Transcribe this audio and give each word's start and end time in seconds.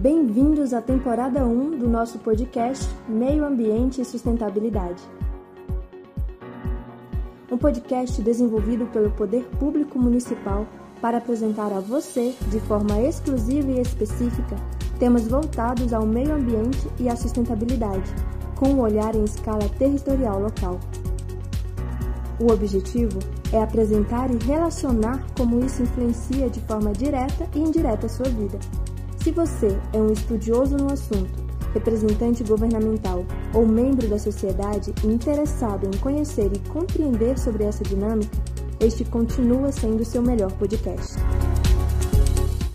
Bem-vindos 0.00 0.72
à 0.72 0.80
temporada 0.80 1.44
1 1.44 1.76
do 1.76 1.86
nosso 1.86 2.18
podcast 2.20 2.88
Meio 3.06 3.44
Ambiente 3.44 4.00
e 4.00 4.04
Sustentabilidade. 4.06 5.02
Um 7.52 7.58
podcast 7.58 8.22
desenvolvido 8.22 8.86
pelo 8.86 9.10
Poder 9.10 9.44
Público 9.58 9.98
Municipal 9.98 10.66
para 11.02 11.18
apresentar 11.18 11.70
a 11.70 11.80
você, 11.80 12.34
de 12.50 12.58
forma 12.60 12.98
exclusiva 13.02 13.72
e 13.72 13.82
específica, 13.82 14.56
temas 14.98 15.28
voltados 15.28 15.92
ao 15.92 16.06
meio 16.06 16.32
ambiente 16.32 16.88
e 16.98 17.06
à 17.06 17.14
sustentabilidade, 17.14 18.10
com 18.58 18.70
um 18.70 18.80
olhar 18.80 19.14
em 19.14 19.24
escala 19.24 19.68
territorial 19.78 20.40
local. 20.40 20.80
O 22.40 22.50
objetivo 22.50 23.18
é 23.52 23.62
apresentar 23.62 24.30
e 24.30 24.38
relacionar 24.46 25.22
como 25.36 25.62
isso 25.62 25.82
influencia 25.82 26.48
de 26.48 26.60
forma 26.60 26.90
direta 26.90 27.46
e 27.54 27.58
indireta 27.58 28.06
a 28.06 28.08
sua 28.08 28.30
vida. 28.30 28.58
Se 29.22 29.30
você 29.32 29.78
é 29.92 29.98
um 29.98 30.10
estudioso 30.10 30.78
no 30.78 30.90
assunto, 30.90 31.30
representante 31.74 32.42
governamental 32.42 33.22
ou 33.52 33.66
membro 33.66 34.08
da 34.08 34.18
sociedade 34.18 34.94
interessado 35.04 35.86
em 35.86 35.98
conhecer 35.98 36.50
e 36.54 36.58
compreender 36.70 37.38
sobre 37.38 37.64
essa 37.64 37.84
dinâmica, 37.84 38.34
este 38.80 39.04
continua 39.04 39.70
sendo 39.72 40.02
seu 40.06 40.22
melhor 40.22 40.50
podcast. 40.52 41.18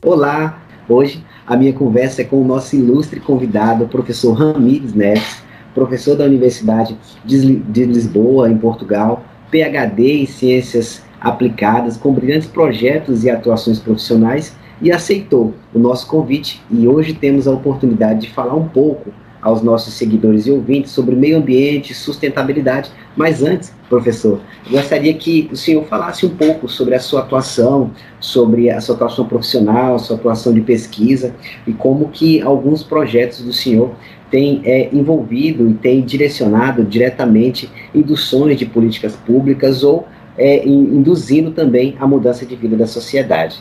Olá! 0.04 0.62
Hoje 0.88 1.26
a 1.48 1.58
minha 1.58 1.74
conversa 1.74 2.22
é 2.22 2.26
com 2.26 2.40
o 2.40 2.46
nosso 2.46 2.76
ilustre 2.76 3.20
convidado, 3.20 3.86
o 3.86 3.88
professor 3.88 4.34
Ramires 4.34 4.94
Neves, 4.94 5.42
professor 5.74 6.16
da 6.16 6.26
Universidade 6.26 6.96
de 7.26 7.86
Lisboa, 7.86 8.52
em 8.52 8.58
Portugal, 8.60 9.24
PhD 9.50 10.22
em 10.22 10.26
Ciências 10.28 11.02
Aplicadas, 11.20 11.98
com 11.98 12.14
brilhantes 12.14 12.48
projetos 12.48 13.24
e 13.24 13.32
atuações 13.32 13.80
profissionais, 13.80 14.56
e 14.82 14.92
aceitou 14.92 15.54
o 15.74 15.80
nosso 15.80 16.08
convite. 16.08 16.62
E 16.70 16.88
hoje 16.88 17.14
temos 17.14 17.48
a 17.48 17.52
oportunidade 17.52 18.22
de 18.22 18.30
falar 18.30 18.56
um 18.56 18.68
pouco 18.68 19.12
aos 19.46 19.62
nossos 19.62 19.94
seguidores 19.94 20.48
e 20.48 20.52
ouvintes 20.52 20.92
sobre 20.92 21.16
meio 21.16 21.38
ambiente, 21.38 21.94
sustentabilidade. 21.94 22.90
Mas 23.16 23.44
antes, 23.44 23.72
professor, 23.88 24.42
gostaria 24.72 25.14
que 25.14 25.48
o 25.52 25.56
senhor 25.56 25.86
falasse 25.86 26.26
um 26.26 26.30
pouco 26.30 26.68
sobre 26.68 26.96
a 26.96 27.00
sua 27.00 27.20
atuação, 27.20 27.92
sobre 28.20 28.72
a 28.72 28.82
sua 28.82 28.96
atuação 28.96 29.28
profissional, 29.28 30.00
sua 30.00 30.16
atuação 30.16 30.52
de 30.52 30.62
pesquisa 30.62 31.36
e 31.68 31.74
como 31.74 32.10
que 32.10 32.42
alguns 32.42 32.82
projetos 32.82 33.44
do 33.44 33.54
senhor 33.54 33.92
têm 34.32 34.62
é, 34.66 34.90
envolvido 34.92 35.70
e 35.70 35.76
têm 35.76 36.02
direcionado 36.02 36.84
diretamente 36.84 37.70
induções 37.94 38.58
de 38.58 38.66
políticas 38.66 39.16
públicas 39.16 39.84
ou 39.84 40.08
é, 40.36 40.68
induzindo 40.68 41.52
também 41.52 41.96
a 42.00 42.08
mudança 42.08 42.48
de 42.48 42.56
vida 42.56 42.76
da 42.76 42.88
sociedade. 42.88 43.60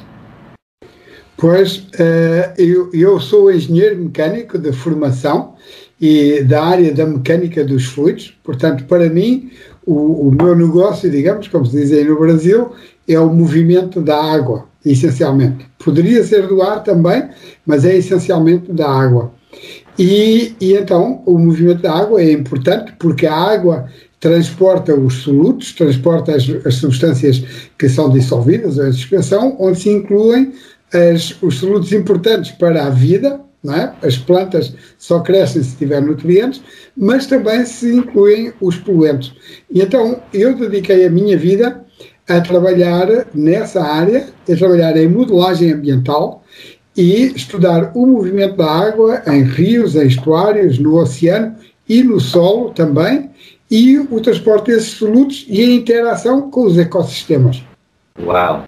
Pois, 1.44 1.86
eh, 1.98 2.54
eu, 2.94 3.20
sou 3.20 3.52
engenheiro 3.52 4.02
mecânico 4.02 4.58
de 4.58 4.72
formação 4.72 5.56
e 6.00 6.42
da 6.42 6.64
área 6.64 6.90
da 6.90 7.04
mecânica 7.04 7.62
dos 7.62 7.84
fluidos, 7.84 8.34
portanto, 8.42 8.84
para 8.84 9.10
mim, 9.10 9.50
o, 9.84 10.28
o 10.28 10.32
meu 10.32 10.56
negócio, 10.56 11.10
digamos, 11.10 11.46
como 11.48 11.66
se 11.66 11.76
diz 11.76 11.92
aí 11.92 12.02
no 12.02 12.18
Brasil, 12.18 12.70
é 13.06 13.20
o 13.20 13.28
movimento 13.28 14.00
da 14.00 14.18
água, 14.18 14.66
essencialmente. 14.86 15.66
Poderia 15.84 16.24
ser 16.24 16.46
do 16.46 16.62
ar 16.62 16.82
também, 16.82 17.28
mas 17.66 17.84
é 17.84 17.94
essencialmente 17.94 18.72
da 18.72 18.88
água. 18.88 19.30
E, 19.98 20.54
e 20.58 20.72
então, 20.72 21.22
o 21.26 21.38
movimento 21.38 21.82
da 21.82 21.92
água 21.92 22.22
é 22.22 22.32
importante 22.32 22.94
porque 22.98 23.26
a 23.26 23.36
água 23.36 23.86
transporta 24.18 24.94
os 24.94 25.16
solutos, 25.16 25.74
transporta 25.74 26.34
as, 26.34 26.48
as 26.64 26.76
substâncias 26.76 27.44
que 27.78 27.86
são 27.86 28.08
dissolvidas, 28.08 28.78
a 28.78 28.88
dispersão, 28.88 29.54
onde 29.60 29.78
se 29.78 29.90
incluem 29.90 30.54
as, 30.94 31.36
os 31.42 31.58
solutos 31.58 31.92
importantes 31.92 32.52
para 32.52 32.86
a 32.86 32.90
vida, 32.90 33.40
é? 33.66 34.06
as 34.06 34.16
plantas 34.16 34.74
só 34.98 35.20
crescem 35.20 35.62
se 35.62 35.76
tiver 35.76 36.00
nutrientes, 36.00 36.62
mas 36.96 37.26
também 37.26 37.64
se 37.64 37.94
incluem 37.94 38.52
os 38.60 38.76
poluentes. 38.76 39.32
E 39.70 39.80
então 39.80 40.22
eu 40.32 40.54
dediquei 40.54 41.06
a 41.06 41.10
minha 41.10 41.36
vida 41.36 41.82
a 42.28 42.40
trabalhar 42.40 43.26
nessa 43.34 43.82
área, 43.82 44.28
a 44.48 44.56
trabalhar 44.56 44.96
em 44.96 45.08
modelagem 45.08 45.72
ambiental 45.72 46.42
e 46.96 47.32
estudar 47.34 47.92
o 47.94 48.06
movimento 48.06 48.56
da 48.56 48.70
água 48.70 49.22
em 49.26 49.42
rios, 49.42 49.96
em 49.96 50.06
estuários, 50.06 50.78
no 50.78 50.96
oceano 50.96 51.56
e 51.88 52.02
no 52.02 52.20
solo 52.20 52.70
também, 52.70 53.30
e 53.70 53.98
o 53.98 54.20
transporte 54.20 54.66
desses 54.66 54.90
solutos 54.90 55.44
e 55.48 55.62
a 55.62 55.66
interação 55.66 56.50
com 56.50 56.66
os 56.66 56.78
ecossistemas. 56.78 57.62
Uau! 58.20 58.64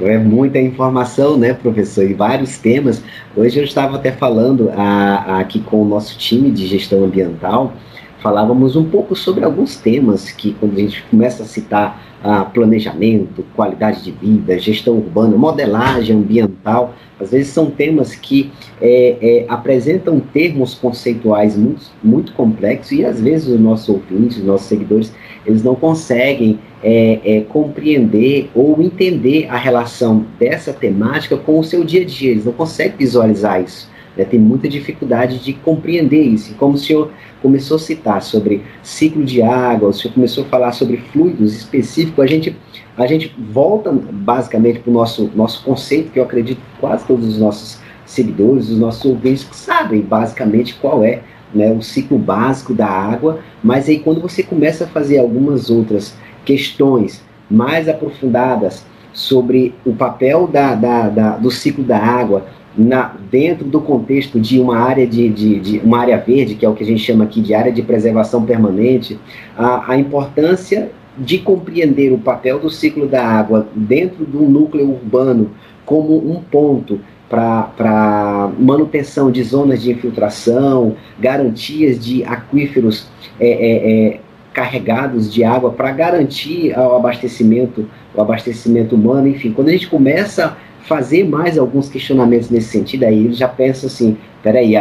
É 0.00 0.16
muita 0.16 0.60
informação, 0.60 1.36
né, 1.36 1.52
professor, 1.52 2.08
e 2.08 2.14
vários 2.14 2.58
temas. 2.58 3.02
Hoje 3.36 3.58
eu 3.58 3.64
estava 3.64 3.96
até 3.96 4.12
falando 4.12 4.70
a, 4.70 4.82
a, 4.82 5.40
aqui 5.40 5.60
com 5.60 5.82
o 5.82 5.84
nosso 5.84 6.16
time 6.16 6.52
de 6.52 6.68
gestão 6.68 7.02
ambiental, 7.02 7.72
falávamos 8.20 8.76
um 8.76 8.84
pouco 8.84 9.16
sobre 9.16 9.44
alguns 9.44 9.76
temas 9.76 10.30
que, 10.30 10.54
quando 10.54 10.76
a 10.76 10.80
gente 10.80 11.02
começa 11.10 11.42
a 11.42 11.46
citar 11.46 12.00
ah, 12.22 12.44
planejamento, 12.44 13.44
qualidade 13.54 14.02
de 14.02 14.12
vida, 14.12 14.58
gestão 14.58 14.94
urbana, 14.94 15.36
modelagem 15.36 16.16
ambiental, 16.16 16.94
às 17.20 17.30
vezes 17.30 17.48
são 17.48 17.70
temas 17.70 18.14
que 18.14 18.52
é, 18.80 19.16
é, 19.20 19.46
apresentam 19.48 20.20
termos 20.20 20.74
conceituais 20.74 21.56
muito, 21.56 21.82
muito 22.02 22.32
complexos 22.34 22.92
e 22.92 23.04
às 23.04 23.20
vezes 23.20 23.48
os 23.48 23.60
nossos 23.60 23.88
ouvintes, 23.88 24.38
os 24.38 24.44
nossos 24.44 24.68
seguidores, 24.68 25.12
eles 25.44 25.62
não 25.62 25.74
conseguem 25.74 26.58
é, 26.82 27.20
é, 27.24 27.40
compreender 27.42 28.50
ou 28.54 28.80
entender 28.80 29.46
a 29.48 29.56
relação 29.56 30.24
dessa 30.38 30.72
temática 30.72 31.36
com 31.36 31.58
o 31.58 31.64
seu 31.64 31.84
dia 31.84 32.02
a 32.02 32.04
dia, 32.04 32.30
eles 32.30 32.44
não 32.44 32.52
conseguem 32.52 32.96
visualizar 32.96 33.62
isso. 33.62 33.90
Né? 34.16 34.24
Tem 34.24 34.38
muita 34.38 34.68
dificuldade 34.68 35.38
de 35.38 35.52
compreender 35.52 36.22
isso. 36.22 36.52
E 36.52 36.54
como 36.54 36.74
o 36.74 36.78
senhor 36.78 37.10
começou 37.42 37.76
a 37.76 37.80
citar 37.80 38.22
sobre 38.22 38.62
ciclo 38.82 39.24
de 39.24 39.42
água, 39.42 39.88
o 39.88 39.92
senhor 39.92 40.14
começou 40.14 40.44
a 40.44 40.48
falar 40.48 40.72
sobre 40.72 40.98
fluidos 41.12 41.54
específicos, 41.56 42.24
a 42.24 42.26
gente, 42.26 42.56
a 42.96 43.06
gente 43.06 43.34
volta 43.38 43.92
basicamente 43.92 44.80
para 44.80 44.90
o 44.90 44.94
nosso, 44.94 45.30
nosso 45.34 45.64
conceito, 45.64 46.10
que 46.10 46.18
eu 46.18 46.24
acredito 46.24 46.58
que 46.58 46.80
quase 46.80 47.06
todos 47.06 47.26
os 47.26 47.38
nossos 47.38 47.80
seguidores, 48.04 48.70
os 48.70 48.78
nossos 48.78 49.04
ouvintes 49.04 49.46
sabem 49.52 50.00
basicamente 50.00 50.74
qual 50.74 51.04
é 51.04 51.20
né, 51.54 51.70
o 51.72 51.82
ciclo 51.82 52.18
básico 52.18 52.74
da 52.74 52.86
água, 52.86 53.40
mas 53.62 53.88
aí 53.88 53.98
quando 53.98 54.20
você 54.20 54.42
começa 54.42 54.84
a 54.84 54.88
fazer 54.88 55.18
algumas 55.18 55.70
outras 55.70 56.14
questões 56.48 57.22
mais 57.50 57.90
aprofundadas 57.90 58.82
sobre 59.12 59.74
o 59.84 59.92
papel 59.92 60.46
da, 60.46 60.74
da, 60.74 61.08
da, 61.10 61.36
do 61.36 61.50
ciclo 61.50 61.84
da 61.84 61.98
água 61.98 62.46
na, 62.74 63.14
dentro 63.30 63.66
do 63.66 63.82
contexto 63.82 64.40
de 64.40 64.58
uma 64.58 64.78
área 64.78 65.06
de, 65.06 65.28
de, 65.28 65.60
de, 65.60 65.78
uma 65.80 65.98
área 65.98 66.16
verde, 66.16 66.54
que 66.54 66.64
é 66.64 66.68
o 66.68 66.72
que 66.72 66.82
a 66.82 66.86
gente 66.86 67.02
chama 67.02 67.24
aqui 67.24 67.42
de 67.42 67.52
área 67.52 67.70
de 67.70 67.82
preservação 67.82 68.46
permanente, 68.46 69.18
a, 69.58 69.92
a 69.92 69.98
importância 69.98 70.90
de 71.18 71.36
compreender 71.38 72.12
o 72.14 72.18
papel 72.18 72.58
do 72.58 72.70
ciclo 72.70 73.06
da 73.06 73.22
água 73.22 73.68
dentro 73.74 74.24
do 74.24 74.40
núcleo 74.40 74.88
urbano 74.88 75.50
como 75.84 76.16
um 76.16 76.40
ponto 76.40 76.98
para 77.28 78.50
manutenção 78.58 79.30
de 79.30 79.42
zonas 79.42 79.82
de 79.82 79.90
infiltração, 79.90 80.96
garantias 81.18 82.02
de 82.02 82.24
aquíferos 82.24 83.06
é, 83.38 83.48
é, 83.50 84.06
é, 84.16 84.20
carregados 84.58 85.32
de 85.32 85.44
água 85.44 85.70
para 85.70 85.92
garantir 85.92 86.76
o 86.76 86.96
abastecimento, 86.96 87.88
o 88.12 88.20
abastecimento 88.20 88.96
humano, 88.96 89.28
enfim, 89.28 89.52
quando 89.52 89.68
a 89.68 89.70
gente 89.70 89.86
começa 89.86 90.46
a 90.46 90.56
fazer 90.84 91.22
mais 91.22 91.56
alguns 91.56 91.88
questionamentos 91.88 92.50
nesse 92.50 92.70
sentido, 92.70 93.04
aí 93.04 93.26
ele 93.26 93.34
já 93.34 93.46
pensa 93.46 93.86
assim, 93.86 94.16
peraí, 94.42 94.72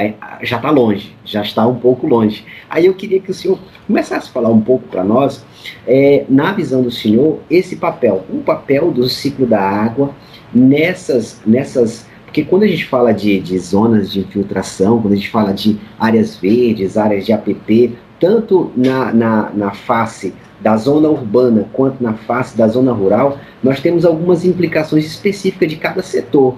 já 0.41 0.57
está 0.57 0.71
longe, 0.71 1.15
já 1.23 1.43
está 1.43 1.67
um 1.67 1.75
pouco 1.75 2.07
longe. 2.07 2.43
Aí 2.67 2.87
eu 2.87 2.95
queria 2.95 3.19
que 3.19 3.29
o 3.29 3.33
senhor 3.35 3.59
começasse 3.85 4.29
a 4.29 4.31
falar 4.31 4.49
um 4.49 4.61
pouco 4.61 4.87
para 4.87 5.03
nós, 5.03 5.45
é, 5.85 6.25
na 6.27 6.51
visão 6.53 6.81
do 6.81 6.89
senhor, 6.89 7.37
esse 7.47 7.75
papel, 7.75 8.25
o 8.31 8.39
papel 8.39 8.89
do 8.89 9.07
ciclo 9.07 9.45
da 9.45 9.61
água 9.61 10.09
nessas, 10.51 11.39
nessas 11.45 12.07
porque 12.25 12.43
quando 12.43 12.63
a 12.63 12.67
gente 12.67 12.85
fala 12.85 13.13
de, 13.13 13.39
de 13.39 13.57
zonas 13.57 14.11
de 14.11 14.19
infiltração, 14.21 15.01
quando 15.01 15.13
a 15.13 15.15
gente 15.15 15.29
fala 15.29 15.53
de 15.53 15.77
áreas 15.99 16.35
verdes, 16.35 16.97
áreas 16.97 17.25
de 17.25 17.31
APP, 17.31 17.95
tanto 18.19 18.71
na, 18.75 19.13
na, 19.13 19.49
na 19.53 19.71
face 19.71 20.33
da 20.59 20.75
zona 20.75 21.07
urbana 21.07 21.67
quanto 21.71 22.03
na 22.03 22.13
face 22.13 22.57
da 22.57 22.67
zona 22.67 22.91
rural, 22.91 23.37
nós 23.63 23.79
temos 23.79 24.05
algumas 24.05 24.43
implicações 24.43 25.05
específicas 25.05 25.69
de 25.69 25.75
cada 25.75 26.01
setor. 26.01 26.57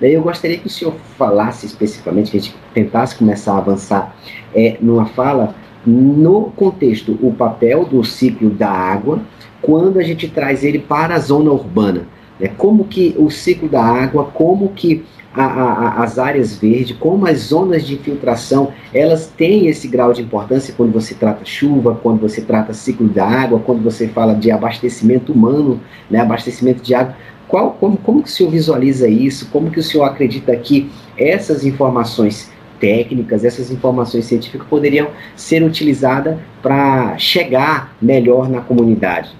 Daí 0.00 0.14
eu 0.14 0.22
gostaria 0.22 0.58
que 0.58 0.66
o 0.66 0.70
senhor 0.70 0.94
falasse 1.16 1.66
especificamente, 1.66 2.30
que 2.30 2.36
a 2.36 2.40
gente 2.40 2.54
tentasse 2.72 3.16
começar 3.16 3.54
a 3.54 3.58
avançar 3.58 4.16
é, 4.54 4.76
numa 4.80 5.06
fala 5.06 5.54
no 5.84 6.52
contexto, 6.56 7.18
o 7.22 7.32
papel 7.32 7.84
do 7.84 8.04
ciclo 8.04 8.50
da 8.50 8.70
água, 8.70 9.20
quando 9.62 9.98
a 9.98 10.02
gente 10.02 10.28
traz 10.28 10.62
ele 10.62 10.78
para 10.78 11.14
a 11.14 11.18
zona 11.18 11.50
urbana. 11.50 12.06
Né? 12.38 12.48
Como 12.56 12.84
que 12.84 13.14
o 13.18 13.30
ciclo 13.30 13.68
da 13.68 13.82
água, 13.82 14.24
como 14.24 14.68
que 14.70 15.04
a, 15.34 15.44
a, 15.44 16.02
as 16.02 16.18
áreas 16.18 16.56
verdes, 16.56 16.96
como 16.98 17.26
as 17.26 17.38
zonas 17.38 17.86
de 17.86 17.94
infiltração, 17.94 18.72
elas 18.92 19.26
têm 19.26 19.66
esse 19.66 19.86
grau 19.86 20.12
de 20.12 20.22
importância 20.22 20.74
quando 20.76 20.92
você 20.92 21.14
trata 21.14 21.44
chuva, 21.44 21.98
quando 22.02 22.20
você 22.20 22.40
trata 22.40 22.72
ciclo 22.72 23.08
da 23.08 23.26
água, 23.26 23.60
quando 23.60 23.82
você 23.82 24.08
fala 24.08 24.34
de 24.34 24.50
abastecimento 24.50 25.32
humano, 25.32 25.80
né, 26.10 26.20
abastecimento 26.20 26.82
de 26.82 26.94
água. 26.94 27.14
Qual, 27.46 27.72
como, 27.72 27.96
como 27.96 28.22
que 28.22 28.28
o 28.28 28.32
senhor 28.32 28.50
visualiza 28.50 29.08
isso? 29.08 29.48
Como 29.50 29.70
que 29.70 29.80
o 29.80 29.82
senhor 29.82 30.04
acredita 30.04 30.54
que 30.56 30.90
essas 31.16 31.64
informações 31.64 32.50
técnicas, 32.78 33.44
essas 33.44 33.70
informações 33.70 34.26
científicas 34.26 34.66
poderiam 34.68 35.08
ser 35.34 35.62
utilizadas 35.62 36.38
para 36.62 37.16
chegar 37.18 37.96
melhor 38.00 38.48
na 38.48 38.60
comunidade? 38.60 39.30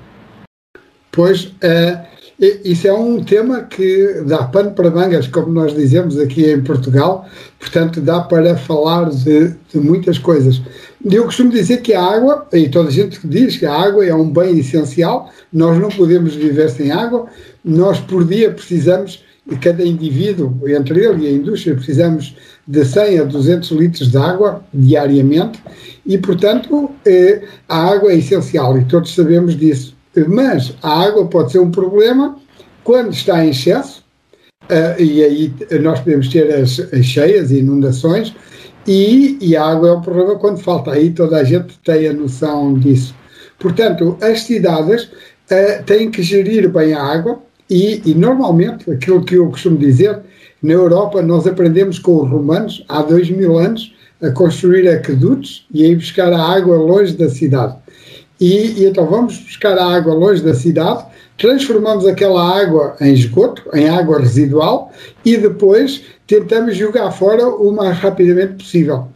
Pois, 1.12 1.52
é, 1.60 2.06
isso 2.40 2.86
é 2.86 2.92
um 2.92 3.22
tema 3.22 3.62
que 3.62 4.22
dá 4.24 4.44
pano 4.44 4.70
para 4.70 4.90
mangas, 4.90 5.26
como 5.26 5.52
nós 5.52 5.74
dizemos 5.74 6.16
aqui 6.20 6.48
em 6.48 6.62
Portugal, 6.62 7.28
portanto 7.58 8.00
dá 8.00 8.20
para 8.20 8.56
falar 8.56 9.10
de, 9.10 9.54
de 9.72 9.78
muitas 9.78 10.18
coisas. 10.18 10.62
Eu 11.04 11.24
costumo 11.24 11.50
dizer 11.50 11.78
que 11.78 11.94
a 11.94 12.02
água, 12.02 12.46
e 12.52 12.68
toda 12.68 12.90
a 12.90 12.92
gente 12.92 13.18
diz 13.26 13.56
que 13.56 13.66
a 13.66 13.74
água 13.74 14.06
é 14.06 14.14
um 14.14 14.30
bem 14.30 14.56
essencial, 14.56 15.32
nós 15.52 15.80
não 15.80 15.88
podemos 15.88 16.36
viver 16.36 16.70
sem 16.70 16.92
água, 16.92 17.26
nós 17.64 17.98
por 17.98 18.24
dia 18.24 18.52
precisamos, 18.52 19.24
e 19.50 19.56
cada 19.56 19.84
indivíduo, 19.84 20.56
entre 20.68 21.04
ele 21.04 21.24
e 21.24 21.26
a 21.26 21.32
indústria, 21.32 21.74
precisamos 21.74 22.36
de 22.68 22.84
100 22.84 23.18
a 23.18 23.24
200 23.24 23.70
litros 23.72 24.10
de 24.12 24.16
água 24.16 24.62
diariamente, 24.72 25.60
e 26.06 26.16
portanto 26.18 26.90
eh, 27.04 27.42
a 27.68 27.90
água 27.90 28.12
é 28.12 28.18
essencial 28.18 28.78
e 28.78 28.84
todos 28.84 29.12
sabemos 29.12 29.56
disso. 29.56 29.97
Mas 30.26 30.74
a 30.82 31.04
água 31.04 31.26
pode 31.26 31.52
ser 31.52 31.58
um 31.58 31.70
problema 31.70 32.36
quando 32.82 33.12
está 33.12 33.44
em 33.44 33.50
excesso, 33.50 34.02
uh, 34.64 35.00
e 35.00 35.22
aí 35.22 35.52
nós 35.80 36.00
podemos 36.00 36.28
ter 36.28 36.52
as, 36.54 36.80
as 36.92 37.04
cheias 37.04 37.50
e 37.50 37.58
inundações, 37.58 38.34
e, 38.86 39.36
e, 39.42 39.54
a 39.54 39.66
água 39.66 39.90
é 39.90 39.92
um 39.92 40.00
problema 40.00 40.36
quando 40.36 40.58
falta. 40.58 40.92
Aí 40.92 41.10
toda 41.10 41.36
a 41.36 41.44
gente 41.44 41.78
tem 41.84 42.08
a 42.08 42.12
noção 42.12 42.72
disso. 42.72 43.14
Portanto, 43.58 44.16
as 44.22 44.40
cidades 44.44 45.04
uh, 45.04 45.84
têm 45.84 46.10
que 46.10 46.22
gerir 46.22 46.70
bem 46.70 46.94
a 46.94 47.02
água, 47.02 47.42
e, 47.68 48.00
e, 48.06 48.14
normalmente, 48.14 48.90
aquilo 48.90 49.22
que 49.22 49.34
eu 49.34 49.50
costumo 49.50 49.76
dizer, 49.76 50.20
na 50.62 50.72
Europa 50.72 51.20
nós 51.20 51.46
aprendemos 51.46 51.98
com 51.98 52.22
os 52.22 52.30
romanos, 52.30 52.84
há 52.88 53.02
dois 53.02 53.30
mil 53.30 53.58
anos, 53.58 53.94
a 54.22 54.30
construir 54.30 54.88
aquedutos 54.88 55.66
e 55.72 55.84
a 55.84 55.88
ir 55.88 55.96
buscar 55.96 56.32
a 56.32 56.42
água 56.42 56.76
longe 56.76 57.16
da 57.16 57.28
cidade. 57.28 57.76
E, 58.40 58.84
então 58.84 59.06
vamos 59.06 59.38
buscar 59.38 59.76
a 59.78 59.94
água 59.94 60.14
longe 60.14 60.42
da 60.42 60.54
cidade, 60.54 61.04
transformamos 61.36 62.06
aquela 62.06 62.60
água 62.60 62.96
em 63.00 63.12
esgoto, 63.12 63.62
em 63.74 63.88
água 63.88 64.20
residual, 64.20 64.92
e 65.24 65.36
depois 65.36 66.04
tentamos 66.26 66.76
jogar 66.76 67.10
fora 67.10 67.48
o 67.48 67.72
mais 67.72 67.96
rapidamente 67.98 68.54
possível. 68.54 69.08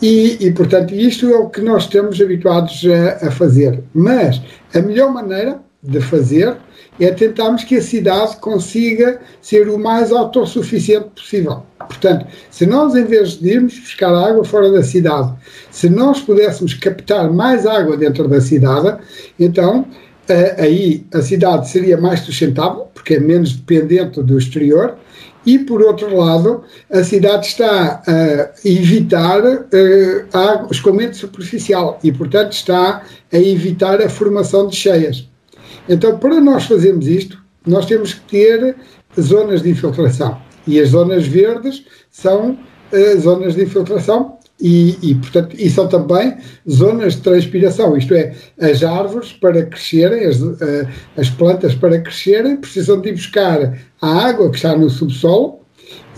E, 0.00 0.36
e 0.40 0.52
portanto, 0.52 0.94
isto 0.94 1.26
é 1.26 1.36
o 1.36 1.48
que 1.48 1.60
nós 1.60 1.84
estamos 1.84 2.20
habituados 2.20 2.84
a, 2.86 3.28
a 3.28 3.30
fazer. 3.30 3.82
Mas 3.94 4.40
a 4.74 4.80
melhor 4.80 5.12
maneira 5.12 5.60
de 5.86 6.00
fazer 6.00 6.56
é 6.98 7.10
tentarmos 7.10 7.64
que 7.64 7.76
a 7.76 7.82
cidade 7.82 8.36
consiga 8.36 9.20
ser 9.40 9.68
o 9.68 9.78
mais 9.78 10.12
autossuficiente 10.12 11.08
possível. 11.14 11.62
Portanto, 11.78 12.26
se 12.50 12.66
nós, 12.66 12.94
em 12.94 13.04
vez 13.04 13.32
de 13.38 13.50
irmos 13.50 13.78
buscar 13.78 14.14
água 14.14 14.44
fora 14.44 14.70
da 14.72 14.82
cidade, 14.82 15.32
se 15.70 15.88
nós 15.88 16.20
pudéssemos 16.20 16.74
captar 16.74 17.30
mais 17.30 17.66
água 17.66 17.96
dentro 17.96 18.26
da 18.26 18.40
cidade, 18.40 18.98
então 19.38 19.86
eh, 20.28 20.56
aí 20.58 21.06
a 21.12 21.20
cidade 21.20 21.68
seria 21.68 21.96
mais 21.96 22.20
sustentável, 22.20 22.88
porque 22.94 23.14
é 23.14 23.20
menos 23.20 23.54
dependente 23.54 24.22
do 24.22 24.38
exterior, 24.38 24.96
e, 25.46 25.60
por 25.60 25.80
outro 25.80 26.16
lado, 26.16 26.64
a 26.90 27.04
cidade 27.04 27.46
está 27.46 28.02
a 28.04 28.68
evitar 28.68 29.40
uh, 29.44 30.72
escoamento 30.72 31.16
superficial 31.16 32.00
e, 32.02 32.10
portanto, 32.10 32.52
está 32.52 33.02
a 33.32 33.38
evitar 33.38 34.02
a 34.02 34.08
formação 34.08 34.66
de 34.66 34.74
cheias. 34.74 35.28
Então, 35.88 36.18
para 36.18 36.40
nós 36.40 36.64
fazermos 36.64 37.06
isto, 37.06 37.38
nós 37.66 37.86
temos 37.86 38.14
que 38.14 38.20
ter 38.22 38.76
zonas 39.20 39.62
de 39.62 39.70
infiltração. 39.70 40.40
E 40.66 40.80
as 40.80 40.90
zonas 40.90 41.26
verdes 41.26 41.84
são 42.10 42.58
uh, 42.92 43.20
zonas 43.20 43.54
de 43.54 43.62
infiltração 43.62 44.36
e, 44.60 44.96
e, 45.02 45.14
portanto, 45.16 45.54
e 45.58 45.68
são 45.68 45.86
também 45.86 46.36
zonas 46.68 47.14
de 47.14 47.20
transpiração, 47.20 47.96
isto 47.96 48.14
é, 48.14 48.34
as 48.58 48.82
árvores 48.82 49.32
para 49.32 49.66
crescerem, 49.66 50.24
as, 50.24 50.40
uh, 50.40 50.88
as 51.16 51.28
plantas 51.28 51.74
para 51.74 52.00
crescerem, 52.00 52.56
precisam 52.56 53.00
de 53.00 53.10
ir 53.10 53.12
buscar 53.12 53.78
a 54.00 54.28
água 54.28 54.50
que 54.50 54.56
está 54.56 54.74
no 54.76 54.88
subsolo 54.88 55.60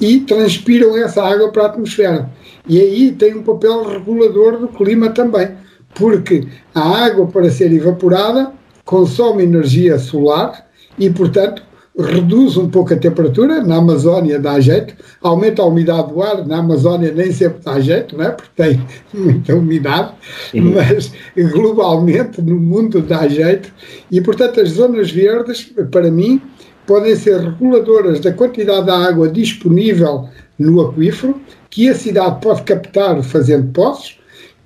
e 0.00 0.20
transpiram 0.20 0.96
essa 0.96 1.22
água 1.22 1.50
para 1.50 1.64
a 1.64 1.66
atmosfera. 1.66 2.30
E 2.68 2.80
aí 2.80 3.12
tem 3.12 3.34
um 3.34 3.42
papel 3.42 3.82
regulador 3.88 4.58
do 4.58 4.68
clima 4.68 5.10
também, 5.10 5.50
porque 5.94 6.46
a 6.74 7.04
água, 7.06 7.26
para 7.26 7.50
ser 7.50 7.72
evaporada, 7.72 8.52
consome 8.88 9.42
energia 9.42 9.98
solar 9.98 10.66
e, 10.98 11.10
portanto, 11.10 11.62
reduz 11.94 12.56
um 12.56 12.70
pouco 12.70 12.94
a 12.94 12.96
temperatura, 12.96 13.62
na 13.62 13.76
Amazónia 13.76 14.38
dá 14.38 14.58
jeito, 14.60 14.94
aumenta 15.20 15.60
a 15.60 15.66
umidade 15.66 16.10
do 16.10 16.22
ar, 16.22 16.46
na 16.46 16.60
Amazónia 16.60 17.12
nem 17.12 17.30
sempre 17.30 17.60
dá 17.62 17.78
jeito, 17.80 18.16
não 18.16 18.24
é? 18.24 18.30
porque 18.30 18.50
tem 18.56 18.82
muita 19.12 19.54
umidade, 19.54 20.14
Sim. 20.50 20.72
mas 20.72 21.12
globalmente 21.52 22.40
no 22.40 22.58
mundo 22.58 23.02
dá 23.02 23.28
jeito, 23.28 23.70
e 24.10 24.22
portanto 24.22 24.58
as 24.58 24.70
zonas 24.70 25.10
verdes, 25.10 25.70
para 25.90 26.10
mim, 26.10 26.40
podem 26.86 27.14
ser 27.14 27.40
reguladoras 27.40 28.20
da 28.20 28.32
quantidade 28.32 28.86
de 28.86 28.90
água 28.90 29.28
disponível 29.28 30.30
no 30.58 30.80
aquífero, 30.80 31.38
que 31.68 31.90
a 31.90 31.94
cidade 31.94 32.40
pode 32.40 32.62
captar 32.62 33.22
fazendo 33.22 33.70
poços, 33.70 34.17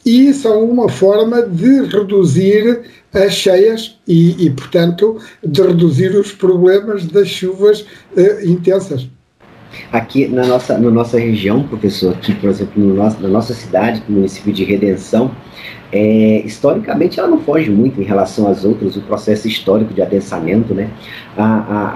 e 0.05 0.33
são 0.33 0.65
uma 0.65 0.89
forma 0.89 1.43
de 1.43 1.83
reduzir 1.83 2.83
as 3.13 3.33
cheias 3.33 3.99
e, 4.07 4.47
e, 4.47 4.51
portanto, 4.51 5.19
de 5.45 5.63
reduzir 5.63 6.17
os 6.17 6.33
problemas 6.33 7.07
das 7.07 7.29
chuvas 7.29 7.83
uh, 8.17 8.47
intensas. 8.47 9.09
Aqui 9.91 10.29
na 10.29 10.47
nossa, 10.47 10.77
na 10.77 10.91
nossa 10.91 11.19
região, 11.19 11.63
professor, 11.63 12.13
aqui, 12.13 12.35
por 12.35 12.51
exemplo, 12.51 12.83
no 12.83 12.95
nosso, 12.95 13.21
na 13.21 13.29
nossa 13.29 13.55
cidade, 13.55 14.03
no 14.09 14.17
município 14.17 14.53
de 14.53 14.65
Redenção, 14.65 15.31
é, 15.91 16.43
historicamente 16.45 17.19
ela 17.19 17.29
não 17.29 17.41
foge 17.41 17.71
muito 17.71 18.01
em 18.01 18.05
relação 18.05 18.49
às 18.49 18.65
outras, 18.65 18.97
o 18.97 19.03
processo 19.03 19.47
histórico 19.47 19.93
de 19.95 20.03
adensamento, 20.03 20.75
né? 20.75 20.91
A, 21.37 21.45
a, 21.45 21.89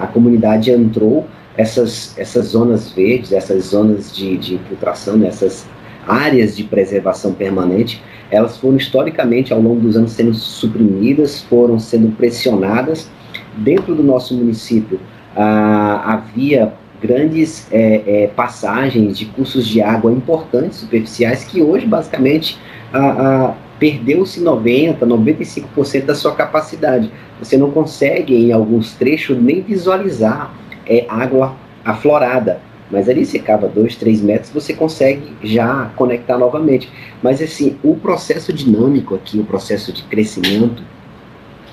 a, 0.00 0.04
a 0.04 0.06
comunidade 0.08 0.70
entrou, 0.70 1.26
essas, 1.56 2.16
essas 2.18 2.46
zonas 2.46 2.90
verdes, 2.90 3.32
essas 3.32 3.66
zonas 3.66 4.14
de, 4.14 4.36
de 4.36 4.54
infiltração, 4.54 5.16
né? 5.16 5.28
essas 5.28 5.66
áreas 6.06 6.56
de 6.56 6.64
preservação 6.64 7.32
permanente, 7.32 8.02
elas 8.30 8.56
foram 8.56 8.76
historicamente 8.76 9.52
ao 9.52 9.60
longo 9.60 9.80
dos 9.80 9.96
anos 9.96 10.12
sendo 10.12 10.34
suprimidas, 10.34 11.42
foram 11.42 11.78
sendo 11.78 12.14
pressionadas. 12.16 13.10
Dentro 13.56 13.94
do 13.94 14.02
nosso 14.02 14.34
município 14.34 14.98
ah, 15.36 16.02
havia 16.04 16.72
grandes 17.00 17.68
é, 17.70 18.02
é, 18.06 18.26
passagens 18.28 19.18
de 19.18 19.26
cursos 19.26 19.66
de 19.66 19.82
água 19.82 20.10
importantes, 20.10 20.78
superficiais, 20.78 21.44
que 21.44 21.60
hoje 21.60 21.86
basicamente 21.86 22.58
ah, 22.92 22.98
ah, 22.98 23.54
perdeu-se 23.78 24.40
90%, 24.40 24.98
95% 25.00 26.04
da 26.06 26.14
sua 26.14 26.34
capacidade. 26.34 27.10
Você 27.38 27.56
não 27.56 27.70
consegue, 27.70 28.34
em 28.34 28.52
alguns 28.52 28.92
trechos, 28.94 29.36
nem 29.40 29.60
visualizar 29.60 30.54
é, 30.86 31.04
água 31.08 31.54
aflorada 31.84 32.60
mas 32.90 33.08
ali 33.08 33.24
você 33.24 33.38
cava 33.38 33.66
dois, 33.66 33.96
três 33.96 34.20
metros, 34.20 34.52
você 34.52 34.74
consegue 34.74 35.32
já 35.42 35.90
conectar 35.96 36.38
novamente. 36.38 36.90
Mas 37.22 37.40
assim, 37.40 37.76
o 37.82 37.96
processo 37.96 38.52
dinâmico 38.52 39.14
aqui, 39.14 39.38
o 39.38 39.44
processo 39.44 39.92
de 39.92 40.02
crescimento 40.04 40.82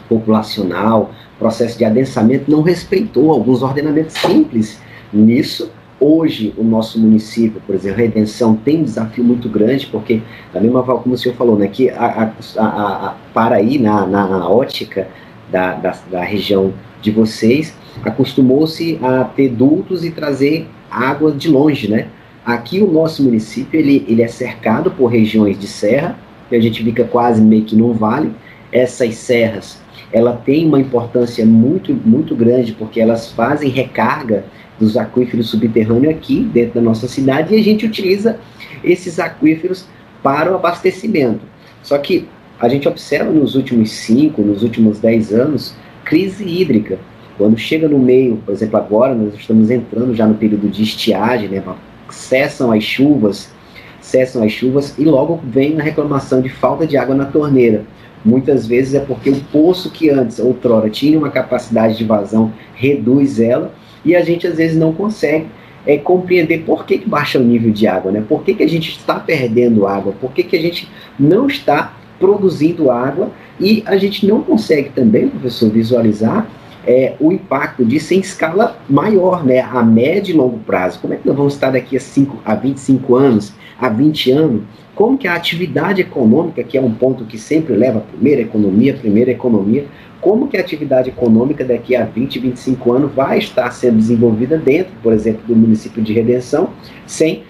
populacional, 0.08 1.12
processo 1.38 1.78
de 1.78 1.86
adensamento, 1.86 2.50
não 2.50 2.62
respeitou 2.62 3.32
alguns 3.32 3.62
ordenamentos 3.62 4.16
simples 4.16 4.80
nisso. 5.12 5.72
Hoje, 6.00 6.54
o 6.58 6.64
nosso 6.64 7.00
município, 7.00 7.62
por 7.66 7.76
exemplo, 7.76 8.00
Redenção, 8.00 8.56
tem 8.56 8.80
um 8.80 8.84
desafio 8.84 9.24
muito 9.24 9.48
grande, 9.48 9.86
porque, 9.86 10.22
da 10.52 10.60
mesma 10.60 10.84
forma 10.84 11.02
como 11.02 11.14
o 11.14 11.18
senhor 11.18 11.36
falou, 11.36 11.56
né, 11.56 11.68
que 11.68 11.92
a, 11.92 12.34
a, 12.58 12.62
a, 12.62 13.08
a 13.08 13.16
para 13.34 13.58
aí 13.58 13.78
na, 13.78 14.08
na 14.08 14.50
ótica 14.50 15.08
da, 15.52 15.74
da, 15.76 15.96
da 16.10 16.24
região 16.24 16.74
de 17.02 17.12
vocês, 17.12 17.76
acostumou-se 18.04 19.00
a 19.04 19.26
ter 19.26 19.50
dutos 19.50 20.04
e 20.04 20.10
trazer 20.10 20.68
água 20.92 21.32
de 21.32 21.50
longe, 21.50 21.88
né? 21.88 22.08
Aqui 22.46 22.82
o 22.82 22.92
nosso 22.92 23.24
município 23.24 23.80
ele, 23.80 24.06
ele 24.08 24.22
é 24.22 24.28
cercado 24.28 24.92
por 24.92 25.08
regiões 25.08 25.58
de 25.58 25.68
serra, 25.68 26.18
e 26.52 26.56
a 26.56 26.60
gente 26.60 26.84
fica 26.84 27.04
quase 27.06 27.42
meio 27.42 27.64
que 27.64 27.76
num 27.76 27.94
vale. 27.94 28.32
Essas 28.72 29.16
serras, 29.16 29.80
ela 30.12 30.34
tem 30.34 30.68
uma 30.68 30.80
importância 30.80 31.46
muito 31.46 31.94
muito 31.94 32.36
grande 32.36 32.74
porque 32.74 33.00
elas 33.00 33.32
fazem 33.32 33.70
recarga 33.70 34.46
dos 34.80 34.98
aquíferos 34.98 35.50
subterrâneos 35.50 36.14
aqui 36.14 36.42
dentro 36.42 36.76
da 36.76 36.82
nossa 36.82 37.08
cidade 37.08 37.54
e 37.54 37.60
a 37.60 37.64
gente 37.64 37.86
utiliza 37.86 38.40
esses 38.84 39.20
aquíferos 39.20 39.86
para 40.24 40.52
o 40.52 40.56
abastecimento. 40.56 41.42
Só 41.84 41.98
que 41.98 42.28
a 42.60 42.68
gente 42.68 42.88
observa 42.88 43.32
nos 43.32 43.56
últimos 43.56 43.92
5, 43.92 44.42
nos 44.42 44.64
últimos 44.64 45.00
10 45.00 45.34
anos, 45.34 45.76
crise 46.04 46.44
hídrica. 46.44 47.00
Quando 47.42 47.58
chega 47.58 47.88
no 47.88 47.98
meio, 47.98 48.38
por 48.46 48.54
exemplo, 48.54 48.78
agora 48.78 49.16
nós 49.16 49.34
estamos 49.34 49.72
entrando 49.72 50.14
já 50.14 50.28
no 50.28 50.36
período 50.36 50.68
de 50.68 50.84
estiagem, 50.84 51.50
né? 51.50 51.64
Cessam 52.08 52.72
as 52.72 52.84
chuvas, 52.84 53.52
cessam 54.00 54.44
as 54.44 54.52
chuvas 54.52 54.96
e 54.96 55.04
logo 55.06 55.40
vem 55.44 55.80
a 55.80 55.84
reclamação 55.84 56.40
de 56.40 56.50
falta 56.50 56.86
de 56.86 56.98
água 56.98 57.16
na 57.16 57.26
torneira. 57.26 57.84
Muitas 58.24 58.68
vezes 58.68 58.94
é 58.94 59.00
porque 59.00 59.32
o 59.32 59.42
poço 59.52 59.90
que 59.90 60.08
antes, 60.12 60.38
outrora, 60.38 60.88
tinha 60.88 61.18
uma 61.18 61.32
capacidade 61.32 61.98
de 61.98 62.04
vazão, 62.04 62.54
reduz 62.76 63.40
ela, 63.40 63.74
e 64.06 64.16
a 64.16 64.24
gente 64.24 64.46
às 64.46 64.58
vezes 64.58 64.78
não 64.78 64.94
consegue 64.94 65.48
é, 65.84 65.98
compreender 65.98 66.60
por 66.60 66.86
que, 66.86 67.00
que 67.00 67.10
baixa 67.10 67.40
o 67.40 67.44
nível 67.44 67.72
de 67.72 67.88
água, 67.88 68.12
né? 68.12 68.24
por 68.30 68.44
que, 68.44 68.54
que 68.54 68.62
a 68.62 68.70
gente 68.70 68.92
está 68.92 69.16
perdendo 69.16 69.88
água, 69.88 70.14
por 70.22 70.32
que, 70.32 70.44
que 70.44 70.56
a 70.56 70.62
gente 70.62 70.88
não 71.20 71.48
está 71.48 71.98
produzindo 72.20 72.92
água 72.92 73.32
e 73.60 73.82
a 73.88 73.98
gente 73.98 74.28
não 74.28 74.44
consegue 74.44 74.92
também, 74.92 75.28
professor, 75.28 75.72
visualizar 75.72 76.48
é, 76.86 77.16
o 77.20 77.32
impacto 77.32 77.86
disso 77.86 78.14
em 78.14 78.20
escala 78.20 78.78
maior, 78.90 79.46
né, 79.46 79.62
a 79.62 79.84
médio 79.84 80.34
e 80.34 80.38
longo 80.38 80.60
prazo. 80.60 81.00
Como 81.00 81.14
é 81.14 81.18
que 81.18 81.28
nós 81.28 81.36
vamos 81.36 81.54
estar 81.54 81.72
daqui 81.72 81.96
a, 81.96 82.00
cinco, 82.00 82.40
a 82.44 82.56
25 82.56 83.16
anos, 83.16 83.54
a 83.80 83.90
20 83.90 84.32
anos? 84.32 84.64
Como 84.96 85.18
que 85.18 85.28
a 85.28 85.36
atividade 85.36 86.02
econômica, 86.02 86.64
que 86.64 86.78
é 86.78 86.82
um 86.82 86.94
ponto 86.94 87.26
que 87.26 87.38
sempre 87.38 87.76
leva 87.76 88.00
a 88.00 88.02
primeira 88.02 88.42
economia, 88.42 88.94
primeira 88.94 89.32
economia, 89.32 89.86
como 90.20 90.48
que 90.48 90.58
a 90.58 90.60
atividade 90.60 91.10
econômica 91.10 91.66
daqui 91.66 91.96
a 91.96 92.06
20, 92.06 92.40
25 92.40 92.94
anos 92.94 93.12
vai 93.14 93.40
estar 93.40 93.72
sendo 93.72 93.98
desenvolvida 93.98 94.58
dentro, 94.58 94.92
por 95.02 95.14
exemplo, 95.14 95.42
do 95.48 95.56
município 95.56 96.02
de 96.04 96.14
Redenção, 96.14 96.70
sem 97.08 97.44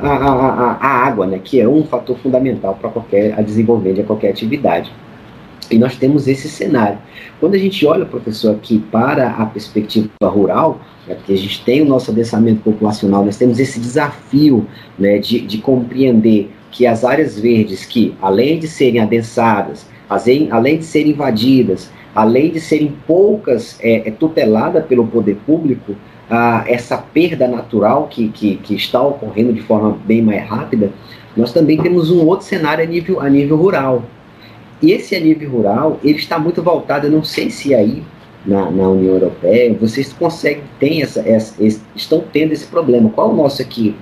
a, 0.00 0.08
a, 0.08 0.32
a, 0.32 0.72
a 0.80 1.06
água, 1.06 1.26
né, 1.26 1.40
que 1.42 1.60
é 1.60 1.68
um 1.68 1.84
fator 1.84 2.18
fundamental 2.18 2.74
para 2.80 2.90
qualquer 2.90 3.38
a 3.38 3.42
desenvolvimento 3.42 3.96
de 3.96 4.02
qualquer 4.02 4.30
atividade. 4.30 4.90
E 5.70 5.78
nós 5.78 5.96
temos 5.96 6.28
esse 6.28 6.48
cenário. 6.48 6.98
Quando 7.40 7.54
a 7.54 7.58
gente 7.58 7.84
olha, 7.84 8.04
professor, 8.04 8.54
aqui 8.54 8.78
para 8.90 9.30
a 9.30 9.46
perspectiva 9.46 10.08
rural, 10.22 10.80
né, 11.06 11.14
porque 11.14 11.32
a 11.32 11.38
gente 11.38 11.64
tem 11.64 11.82
o 11.82 11.84
nosso 11.84 12.10
adensamento 12.10 12.62
populacional, 12.62 13.24
nós 13.24 13.36
temos 13.36 13.58
esse 13.58 13.80
desafio 13.80 14.66
né, 14.98 15.18
de, 15.18 15.40
de 15.40 15.58
compreender 15.58 16.50
que 16.70 16.86
as 16.86 17.04
áreas 17.04 17.38
verdes, 17.38 17.84
que 17.84 18.14
além 18.20 18.58
de 18.58 18.68
serem 18.68 19.00
adensadas, 19.00 19.86
além 20.08 20.78
de 20.78 20.84
serem 20.84 21.12
invadidas, 21.12 21.90
além 22.14 22.50
de 22.50 22.60
serem 22.60 22.94
poucas 23.06 23.78
é, 23.80 24.08
é 24.08 24.10
tuteladas 24.10 24.84
pelo 24.86 25.06
poder 25.06 25.36
público, 25.46 25.94
ah, 26.30 26.64
essa 26.66 26.96
perda 26.98 27.46
natural 27.46 28.08
que, 28.08 28.28
que, 28.28 28.56
que, 28.56 28.74
está 28.74 29.00
ocorrendo 29.00 29.52
de 29.52 29.62
forma 29.62 29.96
bem 30.04 30.22
mais 30.22 30.46
rápida, 30.48 30.90
nós 31.36 31.52
também 31.52 31.76
temos 31.80 32.10
um 32.10 32.24
outro 32.26 32.46
cenário 32.46 32.82
a 32.82 32.86
nível, 32.86 33.20
a 33.20 33.28
nível 33.28 33.56
rural. 33.56 34.02
E 34.82 34.92
esse 34.92 35.14
a 35.14 35.20
nível 35.20 35.50
rural, 35.50 36.00
ele 36.04 36.18
está 36.18 36.38
muito 36.38 36.62
voltado, 36.62 37.06
eu 37.06 37.10
não 37.10 37.24
sei 37.24 37.50
se 37.50 37.74
aí 37.74 38.02
na, 38.44 38.70
na 38.70 38.88
União 38.88 39.14
Europeia 39.14 39.74
vocês 39.80 40.12
conseguem, 40.12 40.62
tem 40.78 41.02
essa, 41.02 41.20
essa, 41.20 41.54
estão 41.94 42.22
tendo 42.32 42.52
esse 42.52 42.66
problema. 42.66 43.10
Qual 43.10 43.30
o 43.30 43.36
nosso 43.36 43.62
aqui? 43.62 43.96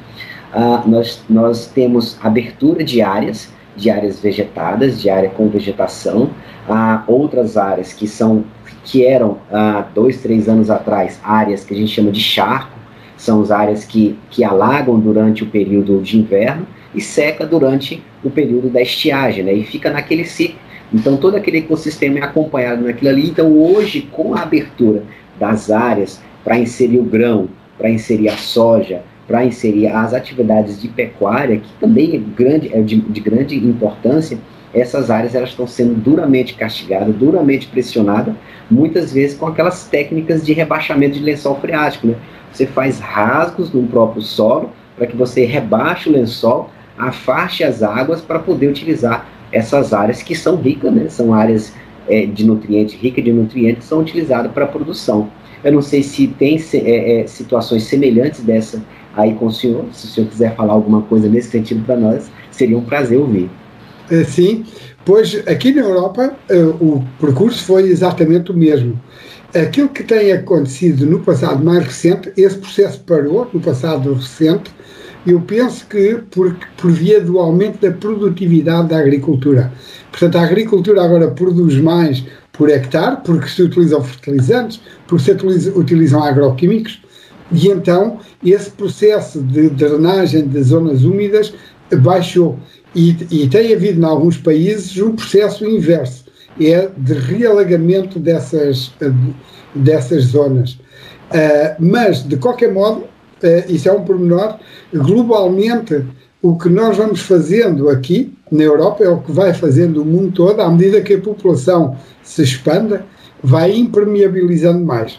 Ah, 0.53 0.83
nós, 0.87 1.23
nós 1.29 1.67
temos 1.67 2.19
abertura 2.23 2.85
de 2.85 3.01
áreas, 3.01 3.53
de 3.77 3.91
áreas 3.91 4.21
vegetadas, 4.21 5.01
de 5.01 5.11
área 5.11 5.31
com 5.31 5.49
vegetação, 5.49 6.31
ah, 6.69 7.03
outras 7.07 7.57
áreas 7.57 7.93
que 7.93 8.07
são 8.07 8.45
que 8.85 9.05
eram 9.05 9.39
há 9.51 9.81
dois, 9.95 10.21
três 10.21 10.47
anos 10.47 10.71
atrás 10.71 11.19
áreas 11.25 11.65
que 11.65 11.73
a 11.73 11.77
gente 11.77 11.91
chama 11.91 12.11
de 12.11 12.21
charco, 12.21 12.79
são 13.17 13.41
as 13.41 13.51
áreas 13.51 13.85
que, 13.85 14.19
que 14.31 14.45
alagam 14.45 15.01
durante 15.01 15.43
o 15.43 15.47
período 15.47 16.03
de 16.03 16.19
inverno 16.19 16.67
e 16.95 17.01
seca 17.01 17.47
durante 17.47 18.03
o 18.23 18.31
período 18.31 18.69
da 18.69 18.83
estiagem, 18.83 19.43
né? 19.43 19.55
E 19.55 19.65
fica 19.65 19.91
naquele 19.91 20.25
ciclo. 20.25 20.59
Então 20.93 21.17
todo 21.17 21.37
aquele 21.37 21.59
ecossistema 21.59 22.19
é 22.19 22.23
acompanhado 22.23 22.85
naquilo 22.85 23.11
ali. 23.11 23.29
Então 23.29 23.57
hoje, 23.59 24.09
com 24.13 24.35
a 24.35 24.43
abertura 24.43 25.03
das 25.39 25.71
áreas 25.71 26.21
para 26.45 26.59
inserir 26.59 26.99
o 26.99 27.05
grão, 27.05 27.49
para 27.79 27.91
inserir 27.91 28.29
a 28.29 28.37
soja, 28.37 29.03
para 29.27 29.45
inserir 29.45 29.89
as 29.89 30.13
atividades 30.13 30.81
de 30.81 30.89
pecuária, 30.89 31.59
que 31.59 31.73
também 31.81 32.15
é, 32.15 32.19
grande, 32.19 32.71
é 32.73 32.81
de, 32.81 33.01
de 33.01 33.21
grande 33.21 33.57
importância, 33.57 34.39
essas 34.73 35.11
áreas 35.11 35.35
elas 35.35 35.51
estão 35.51 35.67
sendo 35.67 35.95
duramente 35.95 36.55
castigadas, 36.55 37.15
duramente 37.15 37.69
pressionadas, 37.69 38.35
muitas 38.71 39.13
vezes 39.13 39.37
com 39.37 39.47
aquelas 39.47 39.85
técnicas 39.87 40.45
de 40.45 40.53
rebaixamento 40.53 41.17
de 41.17 41.25
lençol 41.25 41.57
freático. 41.61 42.09
Né? 42.09 42.17
Você 42.53 42.67
faz 42.67 42.99
rasgos 42.99 43.73
no 43.73 43.87
próprio 43.87 44.21
solo 44.21 44.71
para 44.97 45.07
que 45.07 45.17
você 45.17 45.45
rebaixe 45.45 46.09
o 46.09 46.13
lençol, 46.13 46.71
afaste 46.99 47.65
as 47.65 47.83
águas 47.83 48.21
para 48.21 48.39
poder 48.39 48.69
utilizar 48.69 49.29
essas 49.55 49.93
áreas 49.93 50.23
que 50.23 50.35
são 50.35 50.57
ricas, 50.57 50.93
né? 50.93 51.09
são 51.09 51.33
áreas 51.33 51.73
é, 52.09 52.27
de 52.27 52.45
nutrientes, 52.45 52.95
ricas 52.95 53.25
de 53.25 53.33
nutrientes, 53.33 53.85
são 53.87 54.01
utilizadas 54.01 54.53
para 54.53 54.65
a 54.65 54.69
produção. 54.69 55.31
Eu 55.63 55.73
não 55.73 55.83
sei 55.83 56.03
se 56.03 56.27
tem 56.27 56.63
é, 56.75 57.21
é, 57.21 57.27
situações 57.27 57.85
semelhantes 57.85 58.43
dessa 58.43 58.83
aí 59.17 59.35
com 59.35 59.47
o 59.47 59.53
senhor, 59.53 59.85
se 59.93 60.07
o 60.07 60.09
senhor 60.09 60.29
quiser 60.29 60.55
falar 60.57 60.73
alguma 60.73 61.03
coisa 61.03 61.29
nesse 61.29 61.51
sentido 61.51 61.85
para 61.85 61.97
nós, 61.97 62.31
seria 62.51 62.77
um 62.77 62.85
prazer 62.85 63.19
ouvir. 63.19 63.49
Eh, 64.11 64.25
sim, 64.25 64.65
pois 65.05 65.43
aqui 65.47 65.73
na 65.73 65.83
Europa 65.83 66.37
eh, 66.49 66.63
o 66.63 67.03
percurso 67.21 67.65
foi 67.65 67.85
exatamente 67.85 68.51
o 68.51 68.55
mesmo. 68.55 69.01
Aquilo 69.55 69.89
que 69.89 70.03
tem 70.03 70.33
acontecido 70.33 71.07
no 71.07 71.21
passado 71.21 71.65
mais 71.65 71.85
recente, 71.85 72.33
esse 72.37 72.59
processo 72.59 73.01
parou 73.07 73.49
no 73.53 73.61
passado 73.61 74.13
recente, 74.13 74.71
eu 75.27 75.41
penso 75.41 75.87
que 75.87 76.17
por, 76.31 76.57
por 76.77 76.91
via 76.91 77.21
do 77.21 77.39
aumento 77.39 77.81
da 77.81 77.93
produtividade 77.93 78.89
da 78.89 78.99
agricultura. 78.99 79.73
Portanto, 80.11 80.37
a 80.37 80.43
agricultura 80.43 81.03
agora 81.03 81.29
produz 81.29 81.77
mais 81.77 82.25
por 82.53 82.71
hectare, 82.71 83.19
porque 83.25 83.49
se 83.49 83.63
utilizam 83.63 84.03
fertilizantes, 84.03 84.81
porque 85.07 85.25
se 85.25 85.33
utilizam, 85.33 85.77
utilizam 85.77 86.23
agroquímicos, 86.23 87.03
e 87.51 87.69
então 87.69 88.19
esse 88.45 88.71
processo 88.71 89.43
de 89.43 89.69
drenagem 89.71 90.47
de 90.47 90.63
zonas 90.63 91.05
úmidas 91.05 91.53
baixou. 91.99 92.59
E, 92.95 93.17
e 93.31 93.49
tem 93.49 93.75
havido 93.75 94.01
em 94.01 94.05
alguns 94.05 94.37
países 94.37 94.97
um 95.01 95.17
processo 95.17 95.67
inverso, 95.67 96.25
é 96.61 96.89
de 96.97 97.15
realagamento 97.15 98.19
dessas, 98.19 98.93
dessas 99.75 100.25
zonas. 100.25 100.79
Uh, 101.31 101.75
mas, 101.81 102.23
de 102.23 102.37
qualquer 102.37 102.73
modo, 102.73 103.05
uh, 103.43 103.73
isso 103.73 103.89
é 103.89 103.93
um 103.93 104.05
pormenor, 104.05 104.59
globalmente, 104.93 106.05
o 106.43 106.59
que 106.59 106.69
nós 106.69 106.97
vamos 106.97 107.21
fazendo 107.21 107.89
aqui 107.89 108.33
na 108.53 108.63
Europa 108.63 109.03
é 109.03 109.09
o 109.09 109.21
que 109.21 109.33
vai 109.33 109.55
fazendo 109.55 110.03
o 110.03 110.05
mundo 110.05 110.33
todo, 110.33 110.61
à 110.61 110.71
medida 110.71 111.01
que 111.01 111.15
a 111.15 111.21
população 111.21 111.97
se 112.23 112.43
expanda, 112.43 113.07
vai 113.43 113.75
impermeabilizando 113.75 114.85
mais. 114.85 115.19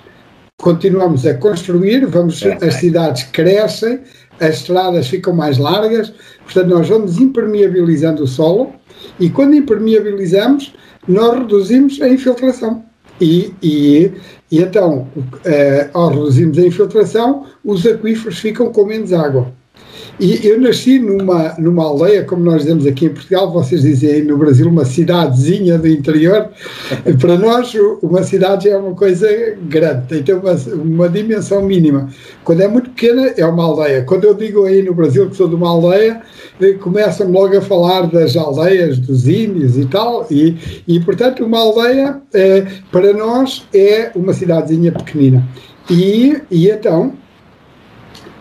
Continuamos 0.61 1.25
a 1.25 1.33
construir, 1.33 2.05
vamos, 2.05 2.41
as 2.61 2.75
cidades 2.75 3.23
crescem, 3.23 3.99
as 4.39 4.57
estradas 4.57 5.07
ficam 5.07 5.33
mais 5.33 5.57
largas, 5.57 6.13
portanto, 6.43 6.67
nós 6.67 6.87
vamos 6.87 7.19
impermeabilizando 7.19 8.23
o 8.23 8.27
solo 8.27 8.73
e 9.19 9.29
quando 9.29 9.55
impermeabilizamos, 9.55 10.73
nós 11.07 11.39
reduzimos 11.39 12.01
a 12.01 12.09
infiltração. 12.09 12.83
E, 13.19 13.53
e, 13.63 14.11
e 14.55 14.61
então, 14.61 15.05
eh, 15.43 15.89
ao 15.93 16.07
reduzirmos 16.07 16.57
a 16.57 16.65
infiltração, 16.65 17.45
os 17.61 17.85
aquíferos 17.85 18.39
ficam 18.39 18.71
com 18.71 18.85
menos 18.85 19.11
água. 19.11 19.51
E 20.17 20.47
eu 20.47 20.59
nasci 20.61 20.97
numa, 20.97 21.55
numa 21.57 21.83
aldeia, 21.83 22.23
como 22.23 22.43
nós 22.43 22.61
dizemos 22.61 22.85
aqui 22.85 23.05
em 23.05 23.09
Portugal, 23.09 23.51
vocês 23.51 23.81
dizem 23.81 24.09
aí 24.11 24.21
no 24.21 24.37
Brasil, 24.37 24.67
uma 24.69 24.85
cidadezinha 24.85 25.77
do 25.77 25.89
interior. 25.89 26.49
Para 27.19 27.37
nós, 27.37 27.75
uma 28.01 28.23
cidade 28.23 28.69
é 28.69 28.77
uma 28.77 28.95
coisa 28.95 29.27
grande, 29.63 30.07
tem 30.07 30.19
que 30.19 30.23
ter 30.25 30.35
uma, 30.35 30.53
uma 30.53 31.09
dimensão 31.09 31.61
mínima. 31.63 32.09
Quando 32.45 32.61
é 32.61 32.67
muito 32.67 32.91
pequena, 32.91 33.33
é 33.35 33.45
uma 33.45 33.65
aldeia. 33.65 34.03
Quando 34.03 34.23
eu 34.23 34.33
digo 34.33 34.63
aí 34.63 34.81
no 34.81 34.93
Brasil 34.93 35.29
que 35.29 35.35
sou 35.35 35.49
de 35.49 35.55
uma 35.55 35.69
aldeia, 35.69 36.21
eh, 36.61 36.73
começam 36.73 37.29
logo 37.29 37.57
a 37.57 37.61
falar 37.61 38.03
das 38.07 38.37
aldeias, 38.37 38.97
dos 38.97 39.27
índios 39.27 39.77
e 39.77 39.85
tal. 39.85 40.25
E, 40.31 40.83
e 40.87 40.97
portanto, 41.01 41.43
uma 41.43 41.59
aldeia, 41.59 42.21
é, 42.33 42.65
para 42.89 43.11
nós, 43.11 43.67
é 43.73 44.11
uma 44.15 44.31
cidadezinha 44.31 44.93
pequenina. 44.93 45.45
E, 45.89 46.41
e 46.49 46.69
então. 46.69 47.13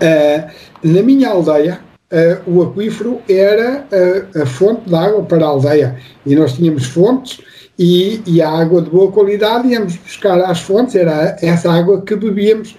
É, 0.00 0.48
na 0.84 1.02
minha 1.02 1.30
aldeia, 1.30 1.80
uh, 2.12 2.50
o 2.50 2.62
aquífero 2.62 3.20
era 3.26 3.86
uh, 3.90 4.42
a 4.42 4.46
fonte 4.46 4.86
de 4.86 4.94
água 4.94 5.22
para 5.22 5.44
a 5.44 5.48
aldeia. 5.48 5.96
E 6.26 6.36
nós 6.36 6.52
tínhamos 6.52 6.84
fontes 6.84 7.40
e, 7.78 8.20
e, 8.26 8.42
a 8.42 8.50
água 8.50 8.82
de 8.82 8.90
boa 8.90 9.10
qualidade 9.10 9.66
íamos 9.66 9.96
buscar 9.96 10.38
às 10.42 10.60
fontes, 10.60 10.94
era 10.94 11.36
essa 11.40 11.72
água 11.72 12.02
que 12.02 12.14
bebíamos. 12.14 12.76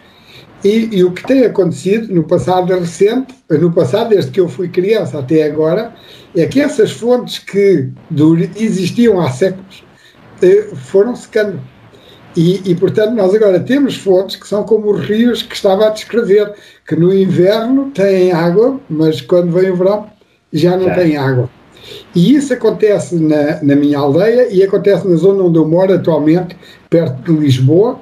E, 0.64 0.98
e, 0.98 1.04
o 1.04 1.12
que 1.12 1.26
tem 1.26 1.44
acontecido 1.44 2.14
no 2.14 2.24
passado 2.24 2.74
recente, 2.74 3.34
no 3.50 3.74
passado, 3.74 4.10
desde 4.10 4.32
que 4.32 4.40
eu 4.40 4.48
fui 4.48 4.70
criança 4.70 5.20
até 5.20 5.44
agora, 5.44 5.94
é 6.36 6.46
que 6.46 6.62
essas 6.62 6.92
fontes 6.92 7.40
que 7.40 7.90
existiam 8.56 9.20
há 9.20 9.32
séculos 9.32 9.84
uh, 10.44 10.76
foram 10.76 11.16
secando 11.16 11.60
e, 12.36 12.62
e, 12.66 12.76
portanto, 12.76 13.14
nós 13.14 13.34
agora 13.34 13.60
temos 13.60 13.96
fontes 13.96 14.36
que 14.36 14.48
são 14.48 14.64
como 14.64 14.92
os 14.92 15.06
rios 15.06 15.42
que 15.42 15.56
estava 15.56 15.88
a 15.88 15.90
descrever, 15.90 16.54
que 16.86 16.96
no 16.96 17.14
inverno 17.14 17.92
têm 17.92 18.32
água, 18.34 18.80
mas 18.90 19.22
quando 19.22 19.52
vem 19.52 19.72
o 19.72 19.76
verão 19.76 20.08
já 20.52 20.76
não 20.76 20.90
é. 20.90 20.96
tem 20.96 21.18
água. 21.18 21.50
E 22.14 22.36
isso 22.36 22.54
acontece 22.54 23.16
na, 23.16 23.62
na 23.62 23.76
minha 23.76 24.00
aldeia 24.00 24.52
e 24.52 24.64
acontece 24.64 25.08
na 25.08 25.16
zona 25.16 25.44
onde 25.44 25.58
eu 25.58 25.68
moro 25.68 25.94
atualmente, 25.94 26.58
perto 26.90 27.32
de 27.32 27.40
Lisboa, 27.40 28.00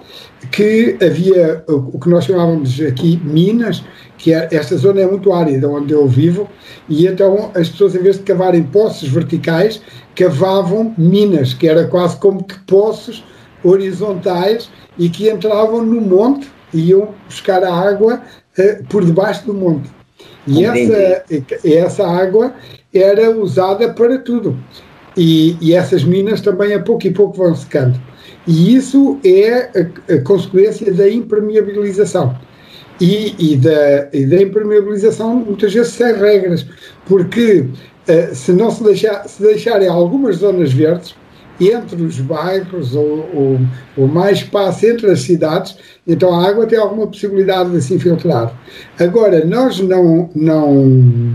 que 0.52 0.98
havia 1.02 1.64
o 1.68 2.00
que 2.00 2.10
nós 2.10 2.26
chamávamos 2.26 2.80
aqui 2.82 3.20
minas, 3.24 3.84
que 4.18 4.34
é, 4.34 4.48
esta 4.52 4.78
zona 4.78 5.02
é 5.02 5.08
muito 5.08 5.34
árida 5.34 5.68
onde 5.68 5.94
eu 5.94 6.08
vivo, 6.08 6.50
e 6.88 7.08
então 7.08 7.52
as 7.54 7.70
pessoas, 7.70 7.96
em 7.96 8.00
vez 8.00 8.18
de 8.18 8.24
cavarem 8.24 8.64
poços 8.64 9.10
verticais, 9.10 9.82
cavavam 10.16 10.94
minas, 10.98 11.54
que 11.54 11.68
era 11.68 11.86
quase 11.88 12.18
como 12.18 12.44
que 12.44 12.58
poços 12.60 13.24
horizontais 13.64 14.70
e 14.98 15.10
que 15.10 15.30
entravam 15.30 15.84
no 15.84 16.02
monte 16.02 16.52
e 16.74 16.90
iam 16.90 17.10
buscar 17.28 17.64
a 17.64 17.74
água 17.74 18.22
uh, 18.58 18.84
por 18.90 19.06
debaixo 19.06 19.46
do 19.46 19.54
monte. 19.54 19.90
E 20.46 20.66
essa, 20.66 21.26
essa 21.64 22.08
água 22.08 22.54
era 22.94 23.32
usada 23.32 23.94
para 23.94 24.18
tudo. 24.20 24.58
E, 25.16 25.56
e, 25.62 25.74
essas 25.74 26.04
minas 26.04 26.42
também 26.42 26.74
a 26.74 26.82
pouco 26.82 27.06
e 27.06 27.12
pouco 27.12 27.38
vão 27.38 27.56
secando. 27.56 28.00
E 28.48 28.76
isso 28.76 29.20
é 29.24 29.70
a, 30.10 30.14
a 30.16 30.22
consequência 30.22 30.92
da 30.92 31.08
impermeabilização. 31.08 32.36
E, 33.00 33.36
e, 33.40 33.56
da, 33.58 34.10
e 34.14 34.26
da 34.26 34.42
impermeabilização 34.42 35.36
muitas 35.36 35.74
vezes 35.74 35.94
sem 35.94 36.14
regras, 36.16 36.66
porque 37.06 37.62
uh, 37.62 38.36
se 38.36 38.52
não 38.52 38.70
se, 38.70 38.84
deixar, 38.84 39.28
se 39.28 39.42
deixarem 39.42 39.88
algumas 39.88 40.38
zonas 40.38 40.72
verdes, 40.72 41.16
entre 41.60 42.02
os 42.02 42.20
bairros 42.20 42.96
ou, 42.96 43.30
ou, 43.34 43.60
ou, 43.96 44.08
mais 44.08 44.40
espaço 44.40 44.86
entre 44.86 45.10
as 45.12 45.22
cidades, 45.22 45.78
então 46.08 46.34
a 46.34 46.48
água 46.48 46.66
tem 46.66 46.80
alguma 46.80 47.08
possibilidade 47.08 47.72
de 47.72 47.82
se 47.82 47.94
infiltrar. 47.94 48.54
Agora, 49.00 49.46
nós 49.46 49.80
não, 49.80 50.30
não, 50.36 51.34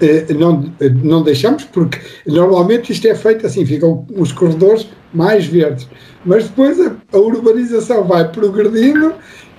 eh, 0.00 0.26
não, 0.34 0.72
não 1.02 1.22
deixamos, 1.22 1.64
porque 1.64 1.98
normalmente 2.26 2.92
isto 2.92 3.06
é 3.06 3.14
feito 3.14 3.46
assim, 3.46 3.64
ficam 3.64 4.06
os 4.16 4.32
corredores 4.32 4.88
mais 5.12 5.46
verdes, 5.46 5.88
mas 6.24 6.44
depois 6.44 6.80
a, 6.80 6.96
a 7.12 7.18
urbanização 7.18 8.04
vai 8.04 8.30
progredindo 8.30 9.14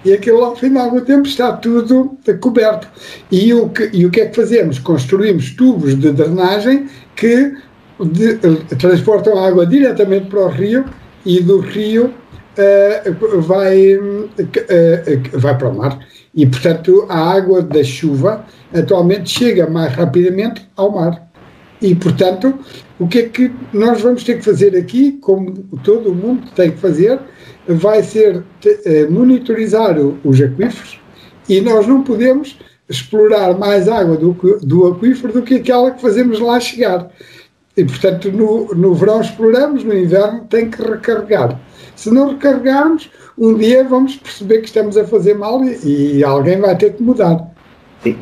e 0.06 0.14
aquilo 0.14 0.44
ao 0.44 0.56
de 0.56 0.78
algum 0.78 1.02
tempo 1.02 1.28
está 1.28 1.54
tudo 1.54 2.16
coberto. 2.40 2.88
E 3.32 3.52
o 3.54 3.70
que, 3.70 3.90
e 3.92 4.06
o 4.06 4.12
que 4.12 4.22
é 4.22 4.28
que 4.28 4.36
fazemos? 4.36 4.78
Construímos 4.78 5.50
tubos 5.56 6.00
de 6.00 6.12
drenagem 6.12 6.88
que 7.16 7.56
de, 8.04 8.36
transportam 8.78 9.38
água 9.38 9.66
diretamente 9.66 10.28
para 10.28 10.40
o 10.40 10.50
rio 10.50 10.86
e 11.25 11.40
do 11.40 11.60
rio 11.60 12.06
uh, 12.06 13.42
vai, 13.42 13.96
uh, 13.96 14.30
vai 15.34 15.58
para 15.58 15.70
o 15.70 15.75
mar. 15.75 16.00
E, 16.34 16.46
portanto, 16.46 17.06
a 17.08 17.18
água 17.18 17.62
da 17.62 17.84
chuva 17.84 18.46
atualmente 18.74 19.30
chega 19.30 19.68
mais 19.68 19.94
rapidamente 19.94 20.68
ao 20.75 20.92
mar. 20.92 21.30
E, 21.82 21.96
portanto, 21.96 22.58
o 23.00 23.08
que 23.08 23.20
é 23.20 23.24
que 23.24 23.52
nós 23.74 24.02
vamos 24.02 24.24
ter 24.24 24.38
que 24.38 24.46
fazer 24.46 24.75
aqui, 24.75 25.14
como 25.14 25.54
todo 25.84 26.12
o 26.12 26.16
mundo 26.16 26.48
tem 26.56 26.72
que 26.72 26.78
fazer, 26.78 27.20
vai 27.68 28.04
ser 28.04 28.44
monitorizar 29.10 29.98
os 30.00 30.42
aquíferos 30.42 31.00
e 31.48 31.62
nós 31.62 31.88
não 31.88 32.04
podemos 32.04 32.58
explorar 32.90 33.58
mais 33.58 33.88
água 33.88 34.16
do, 34.16 34.34
do 34.62 34.88
aquífero 34.88 35.34
do 35.34 35.42
que 35.42 35.56
aquela 35.56 35.92
que 35.92 36.02
fazemos 36.02 36.40
lá 36.40 36.60
chegar. 36.60 37.10
E, 37.77 37.84
portanto, 37.84 38.32
no, 38.32 38.74
no 38.74 38.94
verão 38.94 39.20
exploramos, 39.20 39.84
no 39.84 39.94
inverno 39.94 40.46
tem 40.50 40.70
que 40.70 40.82
recarregar. 40.82 41.60
Se 41.96 42.10
não 42.10 42.29
recarregarmos, 42.29 43.10
um 43.38 43.58
dia 43.58 43.84
vamos 43.84 44.15
perceber 44.15 44.60
que 44.60 44.67
estamos 44.67 44.96
a 44.96 45.05
fazer 45.05 45.34
mal 45.34 45.62
e, 45.63 46.17
e 46.17 46.24
alguém 46.24 46.60
vai 46.60 46.75
ter 46.77 46.94
que 46.94 47.03
mudar. 47.03 47.51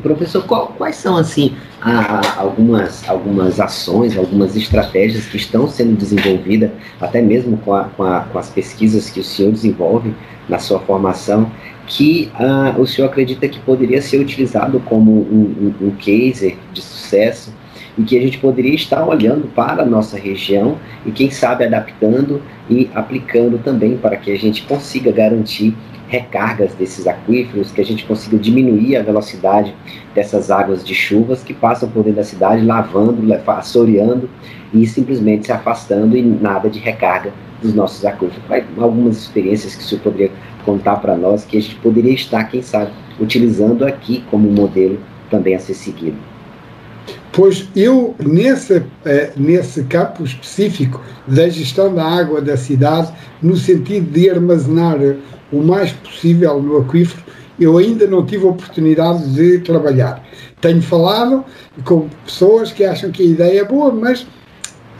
Professor, 0.02 0.42
qual, 0.44 0.68
quais 0.78 0.96
são 0.96 1.16
assim 1.16 1.54
a, 1.80 2.40
algumas, 2.40 3.06
algumas 3.08 3.60
ações, 3.60 4.16
algumas 4.16 4.56
estratégias 4.56 5.26
que 5.26 5.36
estão 5.36 5.68
sendo 5.68 5.94
desenvolvidas, 5.96 6.70
até 7.00 7.20
mesmo 7.20 7.58
com, 7.58 7.74
a, 7.74 7.84
com, 7.84 8.02
a, 8.02 8.20
com 8.20 8.38
as 8.38 8.48
pesquisas 8.48 9.10
que 9.10 9.20
o 9.20 9.24
senhor 9.24 9.52
desenvolve 9.52 10.14
na 10.48 10.58
sua 10.58 10.80
formação, 10.80 11.50
que 11.86 12.32
uh, 12.40 12.80
o 12.80 12.86
senhor 12.86 13.08
acredita 13.08 13.46
que 13.46 13.60
poderia 13.60 14.00
ser 14.00 14.18
utilizado 14.20 14.80
como 14.80 15.12
um, 15.12 15.74
um, 15.80 15.88
um 15.88 15.90
case 15.96 16.56
de 16.72 16.80
sucesso 16.80 17.52
e 17.96 18.02
que 18.02 18.18
a 18.18 18.20
gente 18.20 18.38
poderia 18.38 18.74
estar 18.74 19.06
olhando 19.06 19.48
para 19.48 19.82
a 19.82 19.86
nossa 19.86 20.16
região 20.16 20.78
e, 21.06 21.10
quem 21.10 21.30
sabe, 21.30 21.64
adaptando 21.64 22.42
e 22.68 22.90
aplicando 22.94 23.58
também 23.58 23.96
para 23.96 24.16
que 24.16 24.32
a 24.32 24.38
gente 24.38 24.62
consiga 24.62 25.12
garantir 25.12 25.74
recargas 26.08 26.74
desses 26.74 27.06
aquíferos, 27.06 27.70
que 27.70 27.80
a 27.80 27.84
gente 27.84 28.04
consiga 28.04 28.36
diminuir 28.38 28.96
a 28.96 29.02
velocidade 29.02 29.74
dessas 30.14 30.50
águas 30.50 30.84
de 30.84 30.94
chuvas 30.94 31.42
que 31.42 31.54
passam 31.54 31.88
por 31.88 32.04
dentro 32.04 32.18
da 32.18 32.24
cidade, 32.24 32.64
lavando, 32.64 33.22
assoreando 33.46 34.28
e 34.72 34.86
simplesmente 34.86 35.46
se 35.46 35.52
afastando 35.52 36.16
e 36.16 36.22
nada 36.22 36.68
de 36.68 36.78
recarga 36.78 37.32
dos 37.60 37.74
nossos 37.74 38.04
aquíferos. 38.04 38.38
Algumas 38.78 39.16
experiências 39.16 39.74
que 39.74 39.82
o 39.82 39.86
senhor 39.86 40.02
poderia 40.02 40.30
contar 40.64 40.96
para 40.96 41.16
nós 41.16 41.44
que 41.44 41.56
a 41.56 41.60
gente 41.60 41.76
poderia 41.76 42.12
estar, 42.12 42.44
quem 42.44 42.62
sabe, 42.62 42.90
utilizando 43.18 43.84
aqui 43.84 44.24
como 44.30 44.50
modelo 44.50 44.98
também 45.30 45.54
a 45.54 45.58
ser 45.58 45.74
seguido. 45.74 46.33
Pois 47.34 47.68
eu, 47.74 48.14
nesse, 48.24 48.80
eh, 49.04 49.32
nesse 49.36 49.82
campo 49.84 50.22
específico 50.22 51.00
da 51.26 51.48
gestão 51.48 51.92
da 51.92 52.04
água 52.04 52.40
da 52.40 52.56
cidade, 52.56 53.12
no 53.42 53.56
sentido 53.56 54.08
de 54.12 54.30
armazenar 54.30 54.98
o 55.52 55.60
mais 55.60 55.90
possível 55.90 56.62
no 56.62 56.78
aquífero, 56.78 57.24
eu 57.58 57.76
ainda 57.76 58.06
não 58.06 58.24
tive 58.24 58.46
a 58.46 58.50
oportunidade 58.50 59.34
de 59.34 59.58
trabalhar. 59.58 60.22
Tenho 60.60 60.80
falado 60.80 61.44
com 61.84 62.08
pessoas 62.24 62.70
que 62.70 62.84
acham 62.84 63.10
que 63.10 63.24
a 63.24 63.26
ideia 63.26 63.60
é 63.62 63.64
boa, 63.64 63.92
mas 63.92 64.24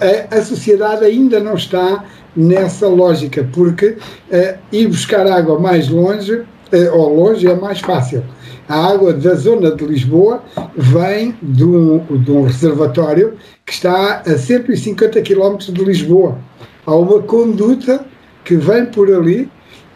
a, 0.00 0.36
a 0.36 0.42
sociedade 0.42 1.04
ainda 1.04 1.38
não 1.38 1.54
está 1.54 2.04
nessa 2.34 2.88
lógica, 2.88 3.48
porque 3.52 3.96
uh, 4.30 4.58
ir 4.72 4.88
buscar 4.88 5.24
água 5.28 5.58
mais 5.60 5.88
longe 5.88 6.42
ou 6.90 7.14
longe 7.14 7.46
é 7.46 7.54
mais 7.54 7.80
fácil. 7.80 8.22
A 8.68 8.92
água 8.92 9.12
da 9.12 9.34
zona 9.34 9.74
de 9.74 9.84
Lisboa 9.84 10.42
vem 10.76 11.36
de 11.42 11.64
um, 11.64 11.98
de 12.18 12.30
um 12.30 12.42
reservatório 12.42 13.34
que 13.66 13.72
está 13.72 14.22
a 14.26 14.38
150 14.38 15.20
km 15.22 15.56
de 15.58 15.84
Lisboa. 15.84 16.38
Há 16.86 16.94
uma 16.94 17.20
conduta 17.22 18.04
que 18.44 18.56
vem 18.56 18.86
por 18.86 19.10
ali 19.10 19.50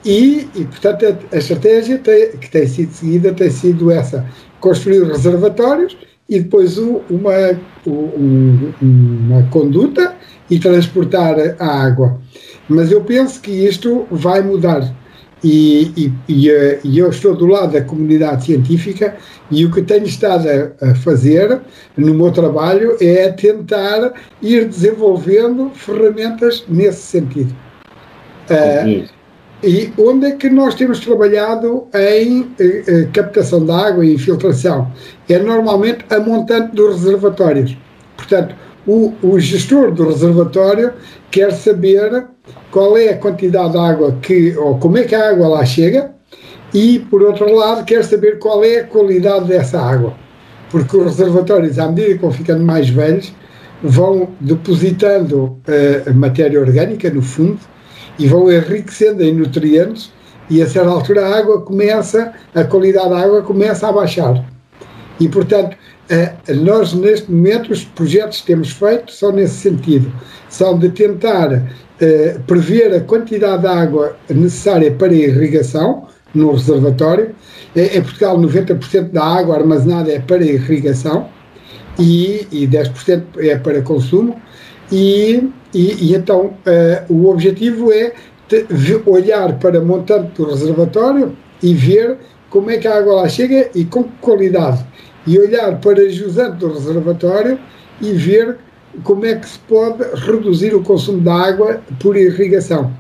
e, 0.05 0.49
e 0.55 0.65
portanto, 0.65 1.07
a, 1.07 1.35
a 1.35 1.39
estratégia 1.39 1.99
tem, 1.99 2.33
que 2.33 2.51
tem 2.51 2.67
sido 2.67 2.93
seguida 2.93 3.33
tem 3.33 3.51
sido 3.51 3.91
essa: 3.91 4.27
construir 4.61 5.05
reservatórios 5.05 5.97
e 6.29 6.41
depois 6.41 6.77
uma, 6.77 7.59
um, 7.87 8.73
uma 8.81 9.43
conduta 9.51 10.15
e 10.51 10.59
transportar 10.59 11.37
a 11.59 11.67
água. 11.67 12.21
Mas 12.69 12.93
eu 12.93 13.01
penso 13.03 13.41
que 13.41 13.51
isto 13.51 14.07
vai 14.11 14.43
mudar. 14.43 14.95
E, 15.43 15.93
e, 15.97 16.13
e, 16.29 16.51
eh, 16.51 16.81
e, 16.83 16.99
eu 16.99 17.11
estou 17.11 17.37
do 17.37 17.47
lado 17.47 17.73
da 17.73 17.81
comunidade 17.81 18.45
científica 18.45 19.17
e 19.51 19.65
o 19.65 19.71
que 19.71 19.83
tenho 19.83 20.05
estado 20.05 20.49
a, 20.49 20.91
a, 20.91 20.95
fazer 20.97 21.61
no 21.97 22.13
meu 22.13 22.33
trabalho 22.33 22.97
é 23.01 23.31
tentar 23.31 24.15
ir 24.43 24.67
desenvolvendo 24.67 25.71
ferramentas 25.71 26.65
nesse 26.69 27.03
sentido. 27.03 27.55
Uh, 28.51 29.07
e 29.63 29.93
onde 29.99 30.27
é 30.27 30.31
que 30.33 30.49
nós 30.49 30.75
temos 30.77 31.01
trabalhado 31.01 31.89
em 31.93 32.49
eh, 32.61 32.85
eh, 32.87 33.09
captação 33.13 33.65
de 33.65 33.73
água 33.73 34.07
e 34.07 34.15
infiltração? 34.15 34.93
É 35.29 35.37
normalmente 35.37 36.05
a 36.11 36.21
montante 36.21 36.77
dos 36.77 37.03
reservatórios. 37.03 37.77
Portanto, 38.17 38.55
o, 38.89 39.13
o 39.23 39.39
gestor 39.39 39.93
do 39.93 40.09
reservatório 40.09 40.95
quer 41.31 41.53
saber 41.53 42.27
qual 42.71 42.97
é 42.97 43.11
a 43.11 43.19
quantidade 43.19 43.73
de 43.73 43.79
água 43.79 44.17
que, 44.23 44.57
ou 44.57 44.79
como 44.79 44.97
é 44.97 45.05
que 45.05 45.15
a 45.15 45.29
água 45.29 45.47
lá 45.47 45.65
chega, 45.67 46.13
e, 46.73 46.99
por 47.11 47.23
outro 47.23 47.55
lado, 47.55 47.85
quer 47.85 48.03
saber 48.03 48.39
qual 48.39 48.65
é 48.65 48.81
a 48.81 48.85
qualidade 48.85 49.47
dessa 49.47 49.79
água. 49.79 50.15
Porque 50.71 50.97
os 50.97 51.05
reservatórios, 51.05 51.79
à 51.79 51.89
medida 51.89 52.15
que 52.15 52.21
vão 52.21 52.33
ficando 52.33 52.65
mais 52.65 52.89
velhos, 52.89 53.33
vão 53.83 54.31
depositando 54.41 55.45
uh, 55.45 56.15
matéria 56.15 56.61
orgânica 56.61 57.11
no 57.11 57.23
fundo 57.23 57.61
e 58.19 58.27
vão 58.27 58.51
enriquecendo 58.51 59.23
em 59.23 59.35
nutrientes 59.35 60.11
e 60.51 60.63
a 60.63 60.67
certa 60.67 60.89
altura 60.91 61.27
a 61.27 61.39
água 61.39 61.61
começa, 61.61 62.33
a 62.55 62.65
qualidade 62.65 63.11
da 63.11 63.19
água 63.19 63.43
começa 63.43 63.87
a 63.87 63.93
baixar. 63.93 64.45
E, 65.21 65.29
portanto, 65.29 65.77
nós 66.63 66.95
neste 66.95 67.31
momento 67.31 67.73
os 67.73 67.85
projetos 67.85 68.41
que 68.41 68.47
temos 68.47 68.71
feito 68.71 69.13
são 69.13 69.33
nesse 69.33 69.55
sentido, 69.55 70.11
são 70.49 70.79
de 70.79 70.89
tentar 70.89 71.71
eh, 72.01 72.37
prever 72.47 72.95
a 72.95 73.01
quantidade 73.01 73.63
de 73.63 73.69
água 73.69 74.17
necessária 74.31 74.91
para 74.91 75.13
irrigação 75.13 76.07
no 76.35 76.53
reservatório. 76.53 77.35
Em 77.75 78.03
Portugal, 78.03 78.39
90% 78.39 79.11
da 79.11 79.25
água 79.25 79.57
armazenada 79.57 80.11
é 80.11 80.19
para 80.19 80.45
irrigação 80.45 81.29
e, 81.99 82.47
e 82.51 82.67
10% 82.67 83.23
é 83.39 83.57
para 83.57 83.83
consumo. 83.83 84.41
E, 84.91 85.51
e, 85.75 86.11
e 86.11 86.15
então 86.15 86.47
uh, 86.47 87.13
o 87.13 87.29
objetivo 87.29 87.93
é 87.93 88.13
olhar 89.05 89.59
para 89.59 89.81
o 89.81 89.85
montante 89.85 90.33
do 90.35 90.49
reservatório 90.49 91.37
e 91.63 91.75
ver 91.75 92.17
como 92.49 92.71
é 92.71 92.79
que 92.79 92.89
a 92.89 92.97
água 92.97 93.17
lá 93.17 93.29
chega 93.29 93.71
e 93.75 93.85
com 93.85 94.05
que 94.05 94.17
qualidade. 94.21 94.85
E 95.29 95.39
olhar 95.39 95.79
para 95.79 96.09
jusante 96.09 96.57
do 96.57 96.73
reservatório 96.73 97.59
e 98.01 98.13
ver 98.13 98.57
como 99.05 99.27
é 99.27 99.35
que 99.37 99.47
se 99.47 99.59
pode 99.61 100.03
reduzir 100.15 100.75
o 100.75 100.83
consumo 100.83 101.21
de 101.21 101.29
água 101.29 101.83
por 102.01 102.17
irrigação. 102.17 102.91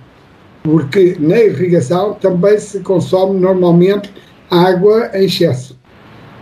Porque 0.63 1.17
na 1.19 1.39
irrigação 1.39 2.15
também 2.15 2.59
se 2.59 2.81
consome 2.81 3.41
normalmente 3.41 4.13
água 4.51 5.11
em 5.15 5.25
excesso. 5.25 5.79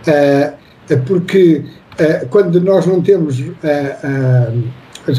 Uh, 0.05 0.97
porque 1.05 1.63
uh, 1.93 2.27
quando 2.29 2.59
nós 2.59 2.85
não 2.85 3.01
temos 3.01 3.41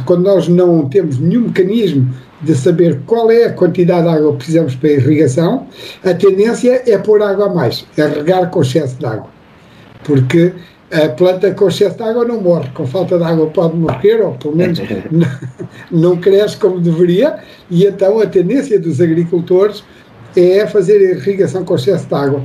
quando 0.05 0.25
nós 0.25 0.49
não 0.49 0.87
temos 0.89 1.19
nenhum 1.19 1.43
mecanismo 1.43 2.13
de 2.43 2.55
saber 2.55 3.01
qual 3.07 3.31
é 3.31 3.47
a 3.47 3.53
quantidade 3.53 4.03
de 4.03 4.09
água 4.09 4.33
que 4.33 4.39
precisamos 4.39 4.75
para 4.75 4.91
a 4.91 4.93
irrigação, 4.93 5.67
a 6.05 6.13
tendência 6.13 6.83
é 6.87 6.99
pôr 6.99 7.23
água 7.23 7.47
a 7.47 7.55
mais, 7.55 7.87
é 7.97 8.07
regar 8.07 8.51
com 8.51 8.61
excesso 8.61 8.97
de 8.99 9.07
água. 9.07 9.38
Porque 10.05 10.53
a 10.91 11.09
planta 11.11 11.53
com 11.53 11.69
excesso 11.69 11.97
de 11.97 12.03
água 12.03 12.25
não 12.25 12.41
morre, 12.41 12.71
com 12.71 12.87
falta 12.87 13.19
de 13.19 13.25
água 13.25 13.47
pode 13.49 13.77
morrer, 13.77 14.23
ou 14.23 14.33
pelo 14.33 14.57
menos 14.57 14.81
não, 15.91 16.17
cresce 16.17 16.57
como 16.57 16.81
deveria, 16.81 17.39
e 17.71 17.85
então 17.85 18.19
a 18.21 18.27
tendência 18.27 18.81
dos 18.81 19.01
agricultores 19.01 19.85
é 20.37 20.67
fazer 20.67 20.97
a 20.97 21.19
irrigação 21.19 21.65
com 21.65 21.75
excesso 21.75 22.07
de 22.07 22.15
água. 22.15 22.43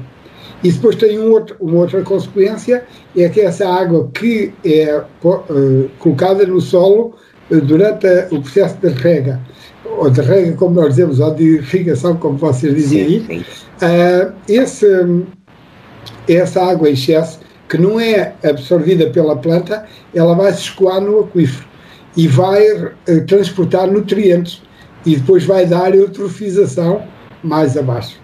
E 0.64 0.72
depois 0.72 0.96
tem 0.96 1.20
um 1.20 1.32
outro, 1.32 1.56
uma 1.60 1.80
outra 1.80 2.02
consequência, 2.02 2.86
é 3.16 3.28
que 3.30 3.42
essa 3.42 3.68
água 3.68 4.10
que 4.14 4.54
é 4.64 5.02
uh, 5.24 5.90
colocada 6.00 6.46
no 6.46 6.62
solo 6.62 7.16
uh, 7.52 7.62
durante 7.62 8.08
a, 8.08 8.28
o 8.32 8.42
processo 8.42 8.78
de 8.78 8.88
rega, 8.90 9.42
ou 9.86 10.10
de 10.10 10.22
rega, 10.22 10.54
como 10.54 10.76
nós 10.76 10.90
dizemos, 10.90 11.20
ou 11.20 11.34
de 11.34 11.58
irrigação, 11.58 12.16
como 12.16 12.38
vocês 12.38 12.74
dizem 12.76 13.02
aí, 13.02 13.46
uh, 13.82 14.34
esse, 14.48 14.88
essa 16.30 16.64
água 16.64 16.90
em 16.90 16.94
excesso, 16.94 17.43
que 17.74 17.78
não 17.80 18.00
é 18.00 18.36
absorvida 18.44 19.10
pela 19.10 19.36
planta, 19.36 19.84
ela 20.14 20.36
vai 20.36 20.54
se 20.54 20.60
escoar 20.60 21.02
no 21.02 21.22
aquífero 21.22 21.66
e 22.16 22.28
vai 22.28 22.62
transportar 23.26 23.88
nutrientes 23.88 24.62
e 25.04 25.16
depois 25.16 25.44
vai 25.44 25.66
dar 25.66 25.96
eutrofização 25.96 27.02
mais 27.44 27.76
abaixo. 27.76 28.22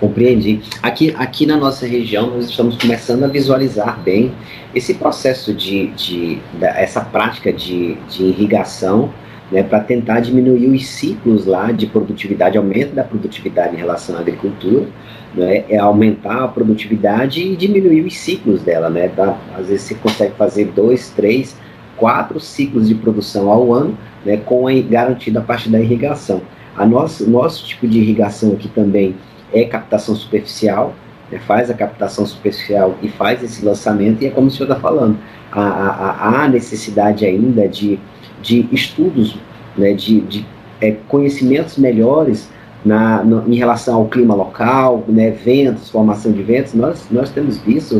Compreendi. 0.00 0.62
Aqui, 0.82 1.14
aqui 1.18 1.44
na 1.44 1.58
nossa 1.58 1.86
região, 1.86 2.30
nós 2.30 2.48
estamos 2.48 2.78
começando 2.78 3.24
a 3.24 3.26
visualizar 3.26 4.00
bem 4.00 4.34
esse 4.74 4.94
processo 4.94 5.52
de, 5.52 5.88
de, 5.88 6.36
de 6.36 6.64
essa 6.64 7.02
prática 7.02 7.52
de, 7.52 7.98
de 8.08 8.22
irrigação, 8.22 9.12
né, 9.50 9.62
para 9.62 9.80
tentar 9.80 10.20
diminuir 10.20 10.68
os 10.68 10.86
ciclos 10.86 11.44
lá 11.44 11.72
de 11.72 11.86
produtividade, 11.86 12.56
aumento 12.56 12.94
da 12.94 13.02
produtividade 13.02 13.74
em 13.74 13.78
relação 13.78 14.16
à 14.16 14.20
agricultura, 14.20 14.86
né, 15.34 15.64
é 15.68 15.78
aumentar 15.78 16.44
a 16.44 16.48
produtividade 16.48 17.40
e 17.42 17.56
diminuir 17.56 18.02
os 18.02 18.16
ciclos 18.16 18.62
dela, 18.62 18.88
né, 18.88 19.10
às 19.56 19.68
vezes 19.68 19.82
você 19.82 19.94
consegue 19.94 20.34
fazer 20.34 20.66
dois, 20.66 21.10
três, 21.10 21.56
quatro 21.96 22.40
ciclos 22.40 22.88
de 22.88 22.94
produção 22.94 23.50
ao 23.50 23.72
ano, 23.72 23.96
né, 24.24 24.36
com 24.38 24.66
a 24.66 24.72
garantida 24.80 25.40
a 25.40 25.42
partir 25.42 25.68
da 25.68 25.80
irrigação. 25.80 26.42
A 26.76 26.86
nosso, 26.86 27.28
nosso 27.28 27.66
tipo 27.66 27.86
de 27.86 27.98
irrigação 27.98 28.52
aqui 28.52 28.68
também 28.68 29.16
é 29.52 29.64
captação 29.64 30.14
superficial, 30.14 30.94
né, 31.30 31.38
faz 31.38 31.70
a 31.70 31.74
captação 31.74 32.24
superficial 32.24 32.96
e 33.02 33.08
faz 33.08 33.42
esse 33.42 33.64
lançamento, 33.64 34.22
e 34.22 34.26
é 34.26 34.30
como 34.30 34.46
o 34.46 34.50
senhor 34.50 34.70
está 34.70 34.80
falando, 34.80 35.18
há, 35.52 36.42
há, 36.42 36.48
necessidade 36.48 37.24
ainda 37.26 37.68
de, 37.68 37.98
de 38.42 38.68
estudos, 38.72 39.36
né, 39.76 39.92
de, 39.92 40.20
de 40.22 40.46
é, 40.80 40.92
conhecimentos 41.08 41.76
melhores 41.76 42.48
na, 42.84 43.22
no, 43.22 43.52
em 43.52 43.56
relação 43.56 43.96
ao 43.96 44.08
clima 44.08 44.34
local, 44.34 45.04
né, 45.08 45.30
ventos, 45.30 45.90
formação 45.90 46.32
de 46.32 46.42
ventos. 46.42 46.74
Nós, 46.74 47.06
nós 47.10 47.30
temos 47.30 47.58
visto 47.58 47.98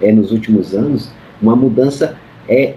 é, 0.00 0.10
nos 0.12 0.32
últimos 0.32 0.74
anos 0.74 1.10
uma 1.40 1.54
mudança 1.54 2.16
é, 2.48 2.74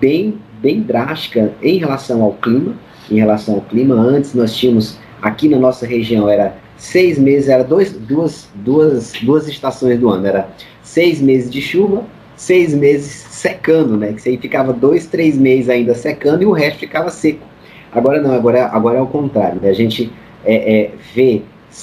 bem, 0.00 0.38
bem 0.60 0.80
drástica 0.80 1.52
em 1.62 1.78
relação 1.78 2.22
ao 2.22 2.32
clima. 2.34 2.74
Em 3.10 3.16
relação 3.16 3.56
ao 3.56 3.60
clima, 3.62 3.94
antes 3.94 4.34
nós 4.34 4.56
tínhamos 4.56 4.98
aqui 5.20 5.48
na 5.48 5.58
nossa 5.58 5.84
região 5.84 6.28
era 6.28 6.56
seis 6.76 7.18
meses, 7.18 7.48
era 7.48 7.62
dois, 7.62 7.92
duas, 7.92 8.48
duas, 8.54 9.12
duas 9.22 9.46
estações 9.48 9.98
do 9.98 10.08
ano, 10.08 10.26
era 10.26 10.48
seis 10.82 11.20
meses 11.20 11.50
de 11.50 11.60
chuva, 11.60 12.04
seis 12.40 12.74
meses 12.74 13.26
secando, 13.30 13.98
né? 13.98 14.14
Que 14.14 14.30
aí 14.30 14.38
ficava 14.38 14.72
dois, 14.72 15.06
três 15.06 15.36
meses 15.36 15.68
ainda 15.68 15.94
secando 15.94 16.42
e 16.42 16.46
o 16.46 16.52
resto 16.52 16.80
ficava 16.80 17.10
seco. 17.10 17.46
Agora 17.92 18.20
não, 18.22 18.32
agora, 18.32 18.66
agora 18.68 18.98
é 18.98 19.00
o 19.02 19.06
contrário, 19.06 19.60
né? 19.60 19.68
A 19.68 19.74
gente 19.74 20.10
é, 20.42 20.84
é, 20.84 20.90
vê 21.14 21.42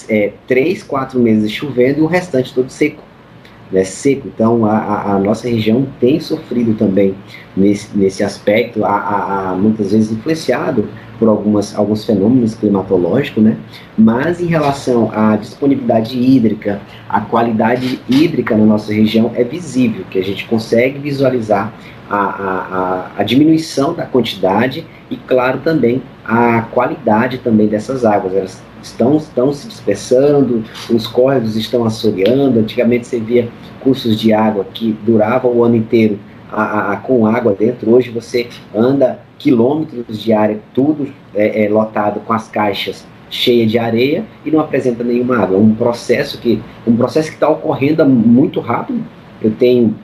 é, 0.09 0.31
três, 0.47 0.81
quatro 0.81 1.19
meses 1.19 1.51
chovendo 1.51 1.99
e 1.99 2.01
o 2.01 2.07
restante 2.07 2.55
todo 2.55 2.71
seco 2.71 3.03
né, 3.71 3.83
seco. 3.83 4.27
Então, 4.27 4.65
a, 4.65 5.13
a, 5.13 5.19
nossa 5.19 5.47
região 5.47 5.87
tem 5.99 6.19
sofrido 6.19 6.73
também 6.73 7.15
nesse, 7.55 7.95
nesse 7.97 8.23
aspecto, 8.23 8.85
a, 8.85 9.51
a, 9.51 9.55
muitas 9.55 9.91
vezes 9.91 10.11
influenciado 10.11 10.87
por 11.19 11.27
algumas, 11.27 11.75
alguns 11.75 12.05
fenômenos 12.05 12.55
climatológicos, 12.55 13.43
né? 13.43 13.57
mas 13.97 14.39
em 14.39 14.45
relação 14.45 15.11
à 15.11 15.35
disponibilidade 15.35 16.17
hídrica, 16.17 16.79
a 17.09 17.21
qualidade 17.21 17.99
hídrica 18.07 18.55
na 18.55 18.65
nossa 18.65 18.93
região 18.93 19.31
é 19.35 19.43
visível, 19.43 20.05
que 20.09 20.19
a 20.19 20.23
gente 20.23 20.45
consegue 20.45 20.99
visualizar 20.99 21.73
a, 22.09 22.17
a, 22.17 23.11
a, 23.17 23.23
diminuição 23.23 23.93
da 23.93 24.05
quantidade 24.05 24.85
e, 25.09 25.17
claro, 25.17 25.59
também 25.59 26.01
a 26.23 26.61
qualidade 26.61 27.39
também 27.39 27.67
dessas 27.67 28.05
águas. 28.05 28.33
Elas 28.33 28.63
estão, 28.81 29.17
estão 29.17 29.53
se 29.53 29.67
dispersando, 29.67 30.63
os 30.89 31.07
córregos 31.07 31.55
estão 31.55 31.85
assoreando. 31.85 32.59
Antigamente 32.59 33.07
você 33.07 33.19
via 33.19 33.49
cursos 33.79 34.19
de 34.19 34.33
água 34.33 34.65
que 34.73 34.97
duravam 35.03 35.51
o 35.51 35.63
ano 35.63 35.75
inteiro 35.75 36.19
a, 36.51 36.93
a, 36.93 36.97
com 36.97 37.25
água 37.25 37.53
dentro. 37.53 37.93
Hoje 37.93 38.09
você 38.09 38.47
anda 38.73 39.19
quilômetros 39.37 40.21
de 40.21 40.33
área, 40.33 40.59
tudo 40.73 41.07
é, 41.33 41.65
é, 41.65 41.69
lotado 41.69 42.19
com 42.21 42.33
as 42.33 42.47
caixas 42.47 43.05
cheias 43.29 43.69
de 43.69 43.77
areia 43.77 44.23
e 44.45 44.51
não 44.51 44.59
apresenta 44.59 45.03
nenhuma 45.03 45.37
água. 45.37 45.57
É 45.57 45.59
um 45.59 45.75
processo 45.75 46.39
que 46.39 46.61
um 46.85 46.95
processo 46.95 47.29
que 47.29 47.35
está 47.35 47.49
ocorrendo 47.49 48.05
muito 48.05 48.59
rápido. 48.59 49.03
Eu 49.41 49.51
tenho 49.51 49.95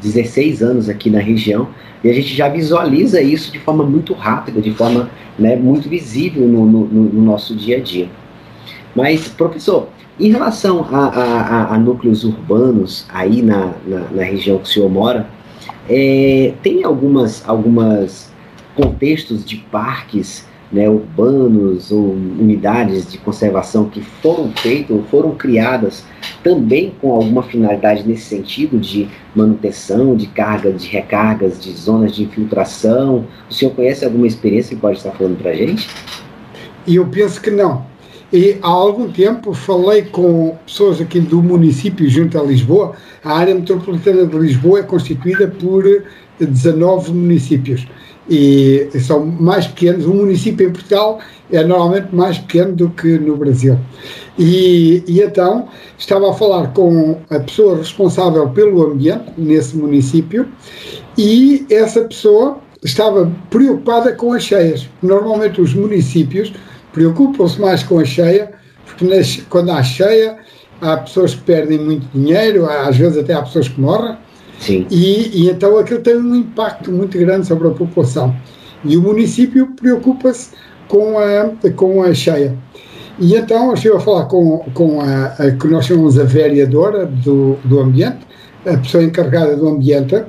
16 0.00 0.62
anos 0.62 0.88
aqui 0.88 1.10
na 1.10 1.20
região 1.20 1.68
e 2.02 2.08
a 2.08 2.12
gente 2.12 2.34
já 2.34 2.48
visualiza 2.48 3.20
isso 3.20 3.50
de 3.50 3.58
forma 3.58 3.84
muito 3.84 4.12
rápida, 4.14 4.60
de 4.60 4.72
forma 4.72 5.10
né, 5.38 5.56
muito 5.56 5.88
visível 5.88 6.46
no, 6.46 6.64
no, 6.66 6.84
no 6.86 7.22
nosso 7.22 7.54
dia 7.54 7.78
a 7.78 7.80
dia. 7.80 8.08
Mas, 8.94 9.28
professor, 9.28 9.88
em 10.18 10.30
relação 10.30 10.86
a, 10.90 11.06
a, 11.06 11.74
a 11.74 11.78
núcleos 11.78 12.24
urbanos 12.24 13.06
aí 13.08 13.42
na, 13.42 13.74
na, 13.86 14.00
na, 14.10 14.22
região 14.22 14.58
que 14.58 14.64
o 14.64 14.66
senhor 14.66 14.90
mora, 14.90 15.28
é, 15.88 16.54
tem 16.62 16.84
algumas, 16.84 17.48
algumas 17.48 18.32
contextos 18.74 19.44
de 19.44 19.56
parques 19.56 20.46
né, 20.70 20.88
urbanos 20.88 21.90
ou 21.90 22.12
unidades 22.12 23.10
de 23.10 23.18
conservação 23.18 23.88
que 23.88 24.00
foram 24.00 24.52
feitas, 24.52 25.00
foram 25.10 25.34
criadas 25.34 26.04
também 26.42 26.92
com 27.00 27.12
alguma 27.12 27.42
finalidade 27.42 28.06
nesse 28.06 28.24
sentido 28.24 28.78
de 28.78 29.08
manutenção, 29.34 30.14
de 30.14 30.26
carga, 30.26 30.72
de 30.72 30.86
recargas, 30.88 31.60
de 31.60 31.72
zonas 31.72 32.14
de 32.14 32.24
infiltração. 32.24 33.26
O 33.50 33.54
senhor 33.54 33.72
conhece 33.74 34.04
alguma 34.04 34.26
experiência 34.26 34.74
que 34.74 34.80
pode 34.80 34.98
estar 34.98 35.12
falando 35.12 35.38
para 35.38 35.50
a 35.50 35.54
gente? 35.54 35.88
Eu 36.86 37.06
penso 37.06 37.40
que 37.40 37.50
não. 37.50 37.86
E 38.30 38.58
há 38.60 38.68
algum 38.68 39.10
tempo 39.10 39.54
falei 39.54 40.02
com 40.02 40.54
pessoas 40.66 41.00
aqui 41.00 41.18
do 41.18 41.42
município 41.42 42.08
junto 42.10 42.38
a 42.38 42.42
Lisboa. 42.42 42.94
A 43.24 43.38
área 43.38 43.54
metropolitana 43.54 44.26
de 44.26 44.38
Lisboa 44.38 44.80
é 44.80 44.82
constituída 44.82 45.48
por 45.48 45.84
19 46.38 47.12
municípios 47.12 47.86
e 48.28 48.88
são 49.00 49.24
mais 49.24 49.66
pequenos. 49.66 50.06
Um 50.06 50.14
município 50.14 50.68
em 50.68 50.72
Portugal 50.72 51.18
é 51.50 51.64
normalmente 51.64 52.14
mais 52.14 52.38
pequeno 52.38 52.74
do 52.74 52.90
que 52.90 53.18
no 53.18 53.36
Brasil. 53.36 53.78
E, 54.38 55.02
e, 55.06 55.20
então 55.20 55.68
estava 55.98 56.30
a 56.30 56.34
falar 56.34 56.68
com 56.68 57.18
a 57.30 57.40
pessoa 57.40 57.78
responsável 57.78 58.48
pelo 58.50 58.84
ambiente 58.84 59.32
nesse 59.36 59.76
município 59.76 60.46
e 61.16 61.66
essa 61.70 62.02
pessoa 62.02 62.58
estava 62.84 63.32
preocupada 63.50 64.12
com 64.12 64.32
as 64.32 64.44
cheias. 64.44 64.88
Normalmente 65.02 65.60
os 65.60 65.74
municípios 65.74 66.52
preocupam-se 66.92 67.60
mais 67.60 67.82
com 67.82 67.98
a 67.98 68.04
cheia, 68.04 68.52
porque 68.86 69.04
nas, 69.04 69.36
quando 69.48 69.70
há 69.70 69.82
cheia 69.82 70.38
há 70.80 70.96
pessoas 70.98 71.34
que 71.34 71.42
perdem 71.42 71.78
muito 71.78 72.06
dinheiro, 72.14 72.66
às 72.66 72.96
vezes 72.96 73.18
até 73.18 73.34
há 73.34 73.42
pessoas 73.42 73.68
que 73.68 73.80
morrem, 73.80 74.16
Sim. 74.58 74.86
E, 74.90 75.44
e 75.44 75.50
então 75.50 75.78
aquilo 75.78 76.00
tem 76.00 76.16
um 76.16 76.34
impacto 76.34 76.90
muito 76.90 77.16
grande 77.18 77.46
sobre 77.46 77.68
a 77.68 77.70
população. 77.70 78.34
E 78.84 78.96
o 78.96 79.02
município 79.02 79.68
preocupa-se 79.74 80.50
com 80.88 81.18
a, 81.18 81.50
com 81.72 82.02
a 82.02 82.12
cheia. 82.14 82.56
E 83.18 83.34
então 83.34 83.68
eu 83.68 83.74
estive 83.74 83.96
a 83.96 84.00
falar 84.00 84.26
com, 84.26 84.58
com 84.74 85.00
a, 85.00 85.26
a, 85.26 85.50
que 85.50 85.66
nós 85.66 85.86
chamamos 85.86 86.18
a 86.18 86.24
vereadora 86.24 87.06
do, 87.06 87.56
do 87.64 87.80
ambiente, 87.80 88.18
a 88.64 88.76
pessoa 88.76 89.02
encarregada 89.02 89.56
do 89.56 89.68
ambiente, 89.68 90.22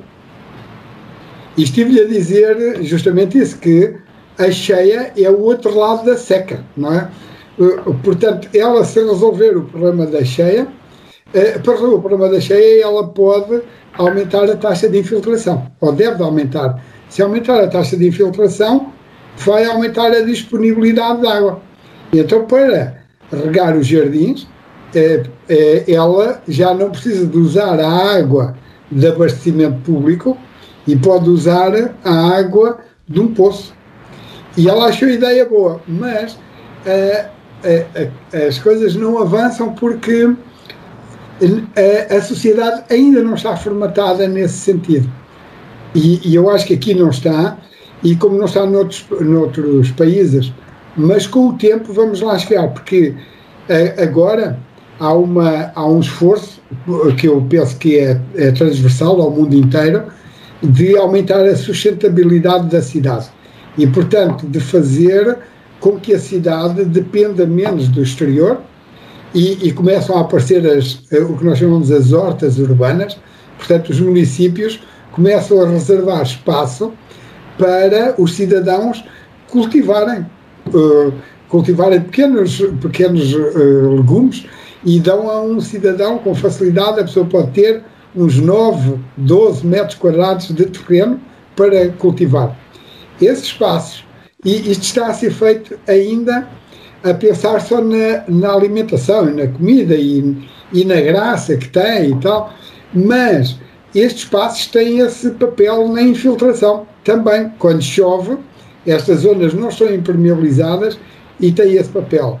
e 1.56 1.62
estive-lhe 1.62 2.00
a 2.00 2.06
dizer 2.06 2.82
justamente 2.82 3.38
isso, 3.38 3.58
que 3.58 3.94
a 4.38 4.50
cheia 4.50 5.12
é 5.16 5.30
o 5.30 5.40
outro 5.40 5.76
lado 5.76 6.04
da 6.04 6.16
seca, 6.16 6.64
não 6.76 6.92
é? 6.92 7.08
Portanto, 8.02 8.48
ela 8.54 8.84
se 8.84 8.98
resolver 8.98 9.56
o 9.56 9.64
problema 9.64 10.06
da 10.06 10.24
cheia, 10.24 10.62
eh, 10.62 10.79
o 11.34 12.00
problema 12.00 12.28
da 12.28 12.40
cheia, 12.40 12.82
ela 12.82 13.06
pode 13.06 13.62
aumentar 13.96 14.44
a 14.44 14.56
taxa 14.56 14.88
de 14.88 14.98
infiltração, 14.98 15.70
ou 15.80 15.92
deve 15.92 16.22
aumentar. 16.22 16.82
Se 17.08 17.22
aumentar 17.22 17.60
a 17.60 17.68
taxa 17.68 17.96
de 17.96 18.08
infiltração, 18.08 18.92
vai 19.38 19.64
aumentar 19.64 20.12
a 20.12 20.22
disponibilidade 20.22 21.20
de 21.20 21.26
água. 21.26 21.60
Então, 22.12 22.44
para 22.46 22.94
regar 23.32 23.76
os 23.76 23.86
jardins, 23.86 24.46
ela 25.86 26.42
já 26.48 26.74
não 26.74 26.90
precisa 26.90 27.26
de 27.26 27.38
usar 27.38 27.78
a 27.78 28.16
água 28.16 28.56
de 28.90 29.06
abastecimento 29.06 29.80
público 29.82 30.36
e 30.86 30.96
pode 30.96 31.28
usar 31.30 31.72
a 32.04 32.36
água 32.36 32.80
de 33.08 33.20
um 33.20 33.32
poço. 33.32 33.72
E 34.56 34.68
ela 34.68 34.86
achou 34.86 35.08
a 35.08 35.12
ideia 35.12 35.46
boa, 35.46 35.80
mas 35.86 36.36
é, 36.84 37.26
é, 37.62 37.86
é 38.32 38.46
as 38.46 38.58
coisas 38.58 38.96
não 38.96 39.18
avançam 39.18 39.74
porque 39.74 40.34
a, 41.40 42.16
a, 42.16 42.22
sociedade 42.22 42.84
ainda 42.90 43.22
não 43.22 43.34
está 43.34 43.56
formatada 43.56 44.26
nesse 44.28 44.58
sentido. 44.58 45.10
E, 45.94 46.20
e, 46.28 46.34
eu 46.34 46.48
acho 46.50 46.66
que 46.66 46.74
aqui 46.74 46.94
não 46.94 47.10
está, 47.10 47.58
e 48.02 48.14
como 48.16 48.36
não 48.36 48.44
está 48.44 48.64
noutros, 48.66 49.04
noutros 49.20 49.90
países, 49.92 50.52
mas 50.96 51.26
com 51.26 51.48
o 51.48 51.52
tempo 51.54 51.92
vamos 51.92 52.20
lá 52.20 52.38
chegar, 52.38 52.68
porque 52.68 53.14
agora 54.00 54.58
há, 54.98 55.12
uma, 55.14 55.72
há 55.74 55.86
um 55.86 56.00
esforço 56.00 56.60
que 57.18 57.26
eu 57.26 57.44
penso 57.48 57.76
que 57.78 57.98
é, 57.98 58.20
é 58.36 58.52
transversal 58.52 59.20
ao 59.20 59.30
mundo 59.30 59.54
inteiro 59.54 60.04
de 60.62 60.96
aumentar 60.96 61.44
a 61.46 61.56
sustentabilidade 61.56 62.68
da 62.68 62.82
cidade 62.82 63.28
e, 63.78 63.86
portanto, 63.86 64.46
de 64.46 64.60
fazer 64.60 65.38
com 65.80 65.98
que 65.98 66.12
a 66.12 66.18
cidade 66.18 66.84
dependa 66.84 67.46
menos 67.46 67.88
do 67.88 68.02
exterior 68.02 68.60
e, 69.34 69.68
e 69.68 69.72
começam 69.72 70.16
a 70.16 70.20
aparecer 70.20 70.66
as, 70.66 70.94
o 71.12 71.36
que 71.36 71.44
nós 71.44 71.58
chamamos 71.58 71.90
as 71.90 72.12
hortas 72.12 72.58
urbanas, 72.58 73.16
portanto, 73.56 73.90
os 73.90 74.00
municípios 74.00 74.80
começam 75.12 75.60
a 75.62 75.68
reservar 75.68 76.22
espaço 76.22 76.92
para 77.56 78.14
os 78.18 78.34
cidadãos 78.34 79.04
cultivarem, 79.48 80.26
uh, 80.68 81.12
cultivarem 81.48 82.00
pequenos, 82.00 82.60
pequenos 82.80 83.32
uh, 83.34 83.96
legumes 83.96 84.46
e 84.84 84.98
dão 84.98 85.28
a 85.28 85.42
um 85.42 85.60
cidadão 85.60 86.18
com 86.18 86.34
facilidade, 86.34 87.00
a 87.00 87.04
pessoa 87.04 87.26
pode 87.26 87.50
ter 87.50 87.82
uns 88.16 88.38
9, 88.38 88.98
12 89.16 89.66
metros 89.66 89.94
quadrados 89.96 90.48
de 90.48 90.64
terreno 90.66 91.20
para 91.54 91.90
cultivar. 91.90 92.56
Esses 93.20 93.44
espaços, 93.44 94.04
e 94.44 94.70
isto 94.70 94.82
está 94.82 95.08
a 95.08 95.14
ser 95.14 95.30
feito 95.30 95.78
ainda 95.86 96.48
a 97.02 97.14
pensar 97.14 97.60
só 97.60 97.80
na, 97.80 98.24
na 98.28 98.52
alimentação, 98.52 99.24
na 99.26 99.46
comida 99.46 99.94
e, 99.94 100.36
e 100.72 100.84
na 100.84 101.00
graça 101.00 101.56
que 101.56 101.68
tem 101.68 102.10
e 102.10 102.20
tal, 102.20 102.52
mas 102.92 103.58
estes 103.94 104.24
espaços 104.24 104.66
têm 104.66 105.00
esse 105.00 105.30
papel 105.30 105.88
na 105.88 106.02
infiltração 106.02 106.86
também. 107.04 107.50
Quando 107.58 107.82
chove, 107.82 108.36
estas 108.86 109.20
zonas 109.20 109.54
não 109.54 109.70
são 109.70 109.92
impermeabilizadas 109.92 110.98
e 111.38 111.50
têm 111.50 111.74
esse 111.74 111.90
papel. 111.90 112.38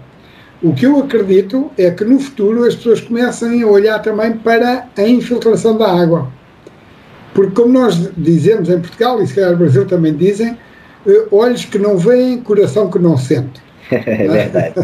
O 0.62 0.74
que 0.74 0.84
eu 0.84 0.98
acredito 0.98 1.70
é 1.78 1.90
que 1.90 2.04
no 2.04 2.20
futuro 2.20 2.64
as 2.64 2.74
pessoas 2.74 3.00
comecem 3.00 3.62
a 3.62 3.66
olhar 3.66 3.98
também 4.00 4.32
para 4.32 4.88
a 4.96 5.02
infiltração 5.02 5.76
da 5.76 5.90
água. 5.90 6.30
Porque, 7.32 7.52
como 7.52 7.72
nós 7.72 8.10
dizemos 8.16 8.68
em 8.68 8.78
Portugal, 8.78 9.22
e 9.22 9.26
se 9.26 9.34
calhar 9.34 9.52
no 9.52 9.56
Brasil 9.56 9.86
também 9.86 10.14
dizem, 10.14 10.58
eh, 11.06 11.26
olhos 11.30 11.64
que 11.64 11.78
não 11.78 11.96
veem, 11.96 12.42
coração 12.42 12.90
que 12.90 12.98
não 12.98 13.16
sente. 13.16 13.62
É 13.90 14.28
verdade. 14.28 14.74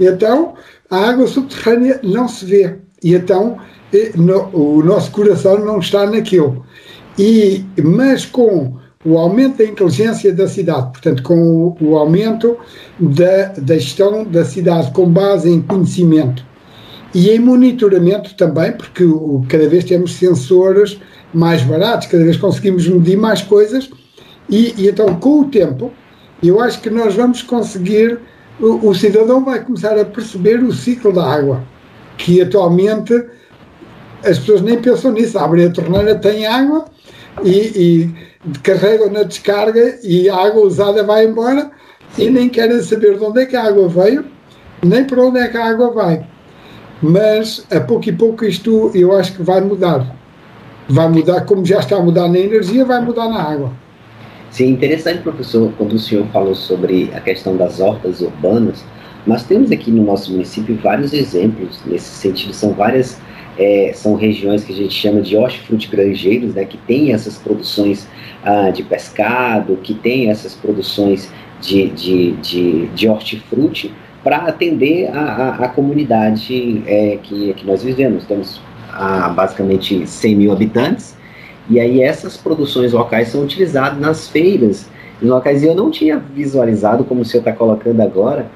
então, 0.00 0.54
a 0.90 1.10
água 1.10 1.26
subterrânea 1.26 2.00
não 2.02 2.28
se 2.28 2.44
vê. 2.44 2.76
E 3.02 3.14
então, 3.14 3.58
eh, 3.92 4.12
o 4.52 4.82
nosso 4.82 5.10
coração 5.10 5.58
não 5.64 5.78
está 5.78 6.06
naquilo. 6.06 6.64
E, 7.18 7.64
mas 7.82 8.24
com 8.24 8.76
o 9.04 9.18
aumento 9.18 9.58
da 9.58 9.64
inteligência 9.64 10.32
da 10.32 10.46
cidade, 10.46 10.92
portanto, 10.92 11.22
com 11.22 11.34
o, 11.34 11.76
o 11.80 11.96
aumento 11.96 12.56
da, 12.98 13.46
da 13.58 13.74
gestão 13.74 14.24
da 14.24 14.44
cidade 14.44 14.92
com 14.92 15.08
base 15.08 15.50
em 15.50 15.60
conhecimento 15.60 16.44
e 17.14 17.30
em 17.30 17.38
monitoramento 17.38 18.34
também, 18.34 18.72
porque 18.72 19.04
o, 19.04 19.44
cada 19.48 19.68
vez 19.68 19.84
temos 19.84 20.14
sensores 20.14 20.98
mais 21.34 21.62
baratos, 21.62 22.06
cada 22.06 22.24
vez 22.24 22.36
conseguimos 22.36 22.86
medir 22.86 23.16
mais 23.16 23.42
coisas, 23.42 23.90
e, 24.48 24.74
e 24.78 24.88
então, 24.88 25.14
com 25.16 25.40
o 25.40 25.44
tempo, 25.46 25.92
eu 26.48 26.60
acho 26.60 26.80
que 26.80 26.90
nós 26.90 27.14
vamos 27.14 27.42
conseguir, 27.42 28.18
o, 28.60 28.88
o 28.88 28.94
cidadão 28.94 29.44
vai 29.44 29.64
começar 29.64 29.98
a 29.98 30.04
perceber 30.04 30.62
o 30.62 30.72
ciclo 30.72 31.12
da 31.12 31.24
água, 31.24 31.62
que 32.16 32.40
atualmente 32.40 33.14
as 34.24 34.38
pessoas 34.38 34.62
nem 34.62 34.80
pensam 34.80 35.12
nisso, 35.12 35.38
abrem 35.38 35.66
a 35.66 35.70
torneira, 35.70 36.14
tem 36.14 36.46
água 36.46 36.84
e, 37.44 38.10
e 38.44 38.58
carregam 38.62 39.10
na 39.10 39.22
descarga 39.22 39.98
e 40.02 40.28
a 40.28 40.36
água 40.36 40.62
usada 40.62 41.02
vai 41.02 41.26
embora 41.26 41.70
e 42.18 42.28
nem 42.28 42.48
querem 42.48 42.80
saber 42.82 43.18
de 43.18 43.24
onde 43.24 43.42
é 43.42 43.46
que 43.46 43.56
a 43.56 43.64
água 43.64 43.88
veio, 43.88 44.24
nem 44.82 45.04
para 45.04 45.22
onde 45.22 45.38
é 45.38 45.48
que 45.48 45.56
a 45.56 45.66
água 45.66 45.90
vai. 45.90 46.26
Mas 47.02 47.66
a 47.70 47.80
pouco 47.80 48.08
e 48.08 48.12
pouco 48.12 48.44
isto 48.44 48.90
eu 48.94 49.16
acho 49.16 49.34
que 49.34 49.42
vai 49.42 49.60
mudar. 49.60 50.14
Vai 50.88 51.08
mudar, 51.08 51.42
como 51.42 51.64
já 51.64 51.80
está 51.80 51.96
a 51.96 52.02
mudar 52.02 52.28
na 52.28 52.38
energia, 52.38 52.84
vai 52.84 53.00
mudar 53.00 53.28
na 53.28 53.42
água. 53.42 53.72
Sim, 54.52 54.68
interessante, 54.68 55.22
professor, 55.22 55.72
quando 55.78 55.94
o 55.94 55.98
senhor 55.98 56.26
falou 56.26 56.54
sobre 56.54 57.10
a 57.14 57.20
questão 57.20 57.56
das 57.56 57.80
hortas 57.80 58.20
urbanas, 58.20 58.84
nós 59.26 59.44
temos 59.44 59.72
aqui 59.72 59.90
no 59.90 60.04
nosso 60.04 60.30
município 60.30 60.76
vários 60.76 61.14
exemplos 61.14 61.80
nesse 61.86 62.10
sentido, 62.10 62.52
são 62.52 62.74
várias 62.74 63.18
é, 63.58 63.92
são 63.94 64.14
regiões 64.14 64.62
que 64.62 64.74
a 64.74 64.76
gente 64.76 64.92
chama 64.92 65.22
de 65.22 65.38
hortifrutigranjeiros, 65.38 66.54
né, 66.54 66.66
que 66.66 66.76
tem 66.76 67.14
essas 67.14 67.38
produções 67.38 68.06
ah, 68.44 68.68
de 68.68 68.82
pescado, 68.82 69.78
que 69.82 69.94
tem 69.94 70.28
essas 70.28 70.54
produções 70.54 71.32
de, 71.58 71.88
de, 71.88 72.32
de, 72.32 72.86
de 72.88 73.08
hortifruti, 73.08 73.90
para 74.22 74.36
atender 74.36 75.08
a, 75.08 75.20
a, 75.20 75.48
a 75.64 75.68
comunidade 75.68 76.82
é, 76.86 77.18
que, 77.22 77.54
que 77.54 77.66
nós 77.66 77.82
vivemos. 77.82 78.26
Temos 78.26 78.60
ah, 78.90 79.30
basicamente 79.30 80.06
100 80.06 80.36
mil 80.36 80.52
habitantes, 80.52 81.16
e 81.68 81.78
aí 81.80 82.02
essas 82.02 82.36
produções 82.36 82.92
locais 82.92 83.28
são 83.28 83.42
utilizadas 83.42 83.98
nas 83.98 84.28
feiras, 84.28 84.88
em 85.22 85.26
locais, 85.26 85.62
e 85.62 85.66
eu 85.66 85.74
não 85.74 85.90
tinha 85.90 86.18
visualizado, 86.18 87.04
como 87.04 87.22
o 87.22 87.24
senhor 87.24 87.40
está 87.40 87.52
colocando 87.52 88.00
agora, 88.00 88.50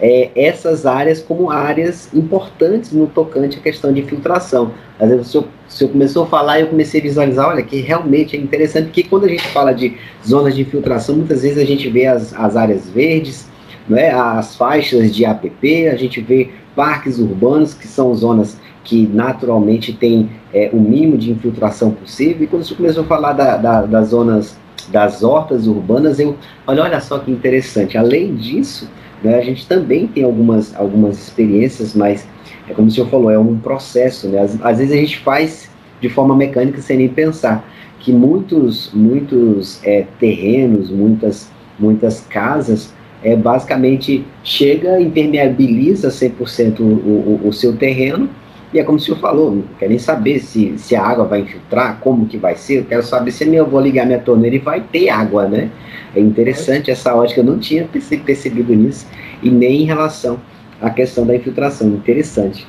é, 0.00 0.30
essas 0.34 0.86
áreas 0.86 1.20
como 1.20 1.50
áreas 1.50 2.12
importantes 2.14 2.92
no 2.92 3.06
tocante 3.06 3.58
à 3.58 3.60
questão 3.60 3.92
de 3.92 4.02
filtração. 4.02 4.72
Às 4.98 5.08
vezes 5.10 5.26
o 5.26 5.30
senhor, 5.30 5.44
o 5.44 5.72
senhor 5.72 5.90
começou 5.90 6.22
a 6.24 6.26
falar 6.26 6.58
e 6.58 6.62
eu 6.62 6.68
comecei 6.68 7.00
a 7.00 7.02
visualizar, 7.02 7.48
olha, 7.48 7.62
que 7.62 7.80
realmente 7.80 8.36
é 8.36 8.40
interessante, 8.40 8.86
porque 8.86 9.04
quando 9.04 9.24
a 9.24 9.28
gente 9.28 9.46
fala 9.48 9.72
de 9.72 9.96
zonas 10.26 10.54
de 10.54 10.62
infiltração, 10.62 11.16
muitas 11.16 11.42
vezes 11.42 11.58
a 11.58 11.64
gente 11.64 11.88
vê 11.90 12.06
as, 12.06 12.32
as 12.34 12.56
áreas 12.56 12.88
verdes, 12.88 13.48
é, 13.90 14.10
as 14.10 14.56
faixas 14.56 15.14
de 15.14 15.24
APP, 15.24 15.88
a 15.88 15.96
gente 15.96 16.20
vê 16.20 16.50
parques 16.74 17.18
urbanos, 17.18 17.74
que 17.74 17.86
são 17.86 18.14
zonas 18.14 18.58
que 18.84 19.06
naturalmente 19.06 19.92
têm 19.92 20.30
é, 20.52 20.70
o 20.72 20.80
mínimo 20.80 21.18
de 21.18 21.30
infiltração 21.30 21.90
possível, 21.90 22.44
e 22.44 22.46
quando 22.46 22.64
você 22.64 22.74
começou 22.74 23.04
a 23.04 23.06
falar 23.06 23.32
da, 23.32 23.56
da, 23.56 23.82
das 23.82 24.08
zonas, 24.08 24.58
das 24.88 25.22
hortas 25.22 25.66
urbanas, 25.66 26.18
eu, 26.18 26.36
olha, 26.66 26.82
olha 26.82 27.00
só 27.00 27.18
que 27.18 27.30
interessante, 27.30 27.98
além 27.98 28.34
disso, 28.34 28.88
né? 29.22 29.36
A 29.36 29.42
gente 29.42 29.66
também 29.66 30.06
tem 30.06 30.24
algumas, 30.24 30.74
algumas 30.74 31.18
experiências, 31.18 31.94
mas 31.94 32.26
é 32.68 32.72
como 32.72 32.88
o 32.88 32.90
senhor 32.90 33.08
falou, 33.08 33.30
é 33.30 33.38
um 33.38 33.58
processo. 33.58 34.28
Né? 34.28 34.40
Às, 34.40 34.58
às 34.62 34.78
vezes 34.78 34.92
a 34.92 34.96
gente 34.96 35.18
faz 35.18 35.70
de 36.00 36.08
forma 36.08 36.34
mecânica 36.34 36.80
sem 36.80 36.96
nem 36.96 37.08
pensar 37.08 37.64
que 37.98 38.12
muitos, 38.12 38.90
muitos 38.94 39.78
é, 39.84 40.06
terrenos, 40.18 40.90
muitas, 40.90 41.50
muitas 41.78 42.20
casas, 42.20 42.94
é, 43.22 43.36
basicamente 43.36 44.24
chega, 44.42 45.00
impermeabiliza 45.00 46.08
100% 46.08 46.80
o, 46.80 46.84
o, 46.84 47.48
o 47.48 47.52
seu 47.52 47.76
terreno, 47.76 48.28
e 48.72 48.78
é 48.78 48.84
como 48.84 48.98
o 48.98 49.00
senhor 49.00 49.18
falou, 49.18 49.50
não 49.50 49.64
quer 49.78 49.88
nem 49.88 49.98
saber 49.98 50.38
se, 50.38 50.74
se 50.78 50.94
a 50.94 51.02
água 51.02 51.24
vai 51.24 51.40
infiltrar, 51.40 51.98
como 52.00 52.26
que 52.26 52.36
vai 52.36 52.54
ser, 52.54 52.78
eu 52.78 52.84
quero 52.84 53.02
saber 53.02 53.32
se 53.32 53.44
eu 53.52 53.66
vou 53.66 53.80
ligar 53.80 54.06
minha 54.06 54.20
torneira 54.20 54.54
e 54.54 54.60
vai 54.60 54.80
ter 54.80 55.08
água, 55.08 55.48
né? 55.48 55.70
É 56.14 56.20
interessante 56.20 56.90
essa 56.90 57.14
ótica, 57.14 57.40
eu 57.40 57.44
não 57.44 57.58
tinha 57.58 57.88
percebido 58.24 58.74
nisso, 58.74 59.06
e 59.42 59.50
nem 59.50 59.82
em 59.82 59.84
relação 59.84 60.40
à 60.80 60.88
questão 60.88 61.26
da 61.26 61.34
infiltração. 61.34 61.88
Interessante. 61.88 62.66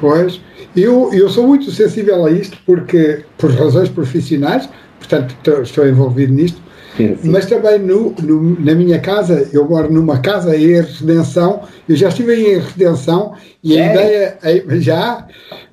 Pois, 0.00 0.40
eu, 0.76 1.12
eu 1.12 1.28
sou 1.28 1.46
muito 1.46 1.70
sensível 1.70 2.24
a 2.24 2.30
isto, 2.30 2.56
porque, 2.64 3.24
por 3.36 3.50
razões 3.50 3.88
profissionais, 3.88 4.68
portanto, 4.98 5.36
estou 5.62 5.86
envolvido 5.86 6.32
nisto, 6.32 6.60
Sim, 6.96 7.16
sim. 7.16 7.30
Mas 7.30 7.46
também 7.46 7.78
no, 7.78 8.10
no, 8.22 8.60
na 8.60 8.74
minha 8.74 9.00
casa, 9.00 9.48
eu 9.52 9.68
moro 9.68 9.92
numa 9.92 10.18
casa 10.20 10.56
em 10.56 10.80
redenção, 10.80 11.62
eu 11.88 11.96
já 11.96 12.08
estive 12.08 12.34
em 12.34 12.58
redenção 12.58 13.34
e 13.62 13.78
a 13.78 13.92
ideia, 13.92 14.38
a, 14.42 14.76
já, 14.78 15.26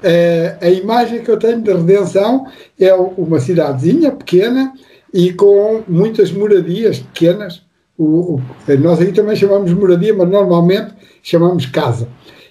a, 0.03 0.65
a 0.65 0.69
imagem 0.69 1.21
que 1.21 1.29
eu 1.29 1.37
tenho 1.37 1.61
de 1.61 1.73
redenção 1.73 2.45
é 2.79 2.93
uma 2.93 3.39
cidadezinha 3.39 4.11
pequena, 4.11 4.73
e 5.13 5.33
com 5.33 5.83
muitas 5.87 6.31
moradias 6.31 6.99
pequenas. 6.99 7.63
O, 7.97 8.35
o, 8.35 8.41
nós 8.79 9.01
aí 9.01 9.11
também 9.11 9.35
chamamos 9.35 9.71
moradia, 9.73 10.13
mas 10.13 10.29
normalmente 10.29 10.93
chamamos 11.21 11.65
casa. 11.65 12.07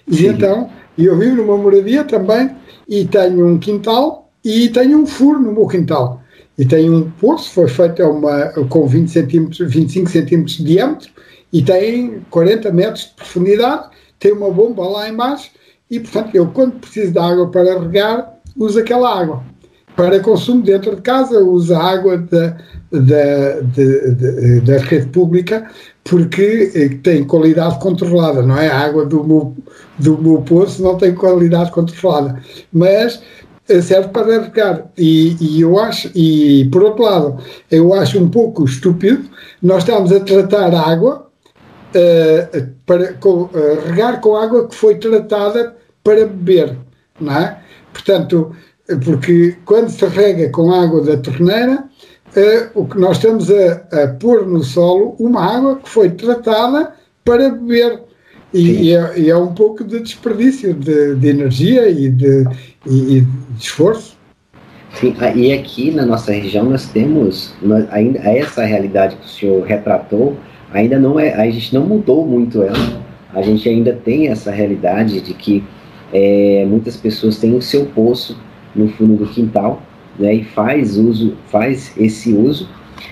E 0.07 0.15
Sim. 0.15 0.27
então 0.27 0.69
eu 0.97 1.17
vivo 1.17 1.37
numa 1.37 1.57
moradia 1.57 2.03
também 2.03 2.51
e 2.87 3.05
tenho 3.05 3.47
um 3.47 3.57
quintal 3.57 4.29
e 4.43 4.69
tenho 4.69 4.99
um 4.99 5.05
furo 5.05 5.39
no 5.39 5.51
meu 5.51 5.67
quintal. 5.67 6.18
E 6.59 6.65
tenho 6.65 6.93
um 6.93 7.09
poço, 7.09 7.51
foi 7.51 7.69
feito 7.69 8.03
uma, 8.03 8.47
com 8.67 8.85
20 8.85 9.07
centímetros, 9.07 9.73
25 9.73 10.09
centímetros 10.09 10.57
de 10.57 10.63
diâmetro 10.65 11.09
e 11.53 11.63
tem 11.63 12.19
40 12.29 12.69
metros 12.73 13.05
de 13.05 13.13
profundidade, 13.15 13.87
tem 14.19 14.33
uma 14.33 14.51
bomba 14.51 14.85
lá 14.85 15.07
embaixo 15.07 15.49
e, 15.89 16.01
portanto, 16.01 16.35
eu 16.35 16.47
quando 16.47 16.73
preciso 16.73 17.13
de 17.13 17.17
água 17.17 17.49
para 17.49 17.79
regar, 17.79 18.33
uso 18.57 18.77
aquela 18.77 19.17
água. 19.17 19.41
Para 19.95 20.19
consumo 20.19 20.61
dentro 20.61 20.97
de 20.97 21.01
casa, 21.01 21.39
uso 21.39 21.73
a 21.73 21.81
água 21.81 22.17
da, 22.17 22.57
da, 22.91 23.61
da, 23.61 24.59
da 24.65 24.77
rede 24.83 25.07
pública 25.07 25.65
porque 26.03 26.71
eh, 26.73 26.89
tem 27.03 27.23
qualidade 27.23 27.79
controlada, 27.79 28.41
não 28.41 28.57
é? 28.57 28.67
A 28.67 28.79
água 28.79 29.05
do 29.05 29.23
meu, 29.23 29.55
do 29.97 30.17
meu 30.17 30.41
poço 30.41 30.81
não 30.81 30.97
tem 30.97 31.13
qualidade 31.13 31.71
controlada, 31.71 32.41
mas 32.73 33.21
serve 33.81 34.09
para 34.09 34.41
regar. 34.41 34.89
E, 34.97 35.35
e, 35.39 35.61
eu 35.61 35.79
acho, 35.79 36.09
e 36.15 36.67
por 36.71 36.83
outro 36.83 37.03
lado, 37.03 37.37
eu 37.69 37.93
acho 37.93 38.19
um 38.19 38.29
pouco 38.29 38.65
estúpido 38.65 39.29
nós 39.61 39.83
estamos 39.83 40.11
a 40.11 40.19
tratar 40.21 40.73
a 40.73 40.89
água 40.89 41.29
uh, 41.95 42.67
para 42.85 43.13
com, 43.13 43.43
uh, 43.43 43.49
regar 43.87 44.21
com 44.21 44.35
água 44.35 44.67
que 44.67 44.75
foi 44.75 44.95
tratada 44.95 45.75
para 46.03 46.25
beber, 46.25 46.77
não 47.19 47.35
é? 47.35 47.61
Portanto, 47.91 48.55
porque 49.03 49.57
quando 49.65 49.89
se 49.89 50.05
rega 50.05 50.49
com 50.49 50.71
água 50.71 51.01
da 51.01 51.17
torneira, 51.17 51.83
uh, 52.35 52.79
o 52.79 52.87
que 52.87 52.97
nós 52.97 53.17
estamos 53.17 53.49
a, 53.51 54.03
a, 54.03 54.07
pôr 54.19 54.47
no 54.47 54.63
solo 54.63 55.15
uma 55.19 55.43
água 55.43 55.75
que 55.77 55.89
foi 55.89 56.09
tratada 56.11 56.93
para 57.25 57.49
beber. 57.49 58.08
E, 58.53 58.91
é, 58.93 59.19
e 59.19 59.29
é, 59.29 59.37
um 59.37 59.53
pouco 59.53 59.83
de 59.83 59.99
desperdício 59.99 60.73
de, 60.73 61.15
de 61.15 61.27
energia 61.27 61.87
e 61.89 62.09
de, 62.09 62.45
e, 62.85 63.17
e 63.17 63.21
de 63.21 63.63
esforço. 63.63 64.17
Sim, 64.93 65.15
ah, 65.19 65.31
e 65.35 65.53
aqui 65.53 65.91
na 65.91 66.05
nossa 66.05 66.31
região 66.31 66.65
nós 66.65 66.87
temos 66.87 67.53
nós, 67.61 67.85
ainda 67.91 68.19
essa 68.19 68.65
realidade 68.65 69.15
que 69.17 69.25
o 69.25 69.29
senhor 69.29 69.63
retratou, 69.63 70.35
ainda 70.73 70.97
não 70.97 71.19
é, 71.19 71.33
a 71.35 71.49
gente 71.51 71.73
não 71.73 71.85
mudou 71.85 72.25
muito 72.25 72.63
ela. 72.63 72.99
A 73.33 73.41
gente 73.43 73.69
ainda 73.69 73.93
tem 73.93 74.29
essa 74.29 74.49
realidade 74.49 75.21
de 75.21 75.33
que 75.35 75.63
é, 76.11 76.65
muitas 76.67 76.97
pessoas 76.97 77.37
têm 77.37 77.55
o 77.55 77.61
seu 77.61 77.85
poço 77.85 78.35
no 78.75 78.87
fundo 78.89 79.15
do 79.15 79.27
quintal 79.27 79.81
né, 80.17 80.33
e 80.33 80.43
faz 80.43 80.97
uso, 80.97 81.37
faz 81.47 81.93
esse 81.95 82.33
uso. 82.33 82.67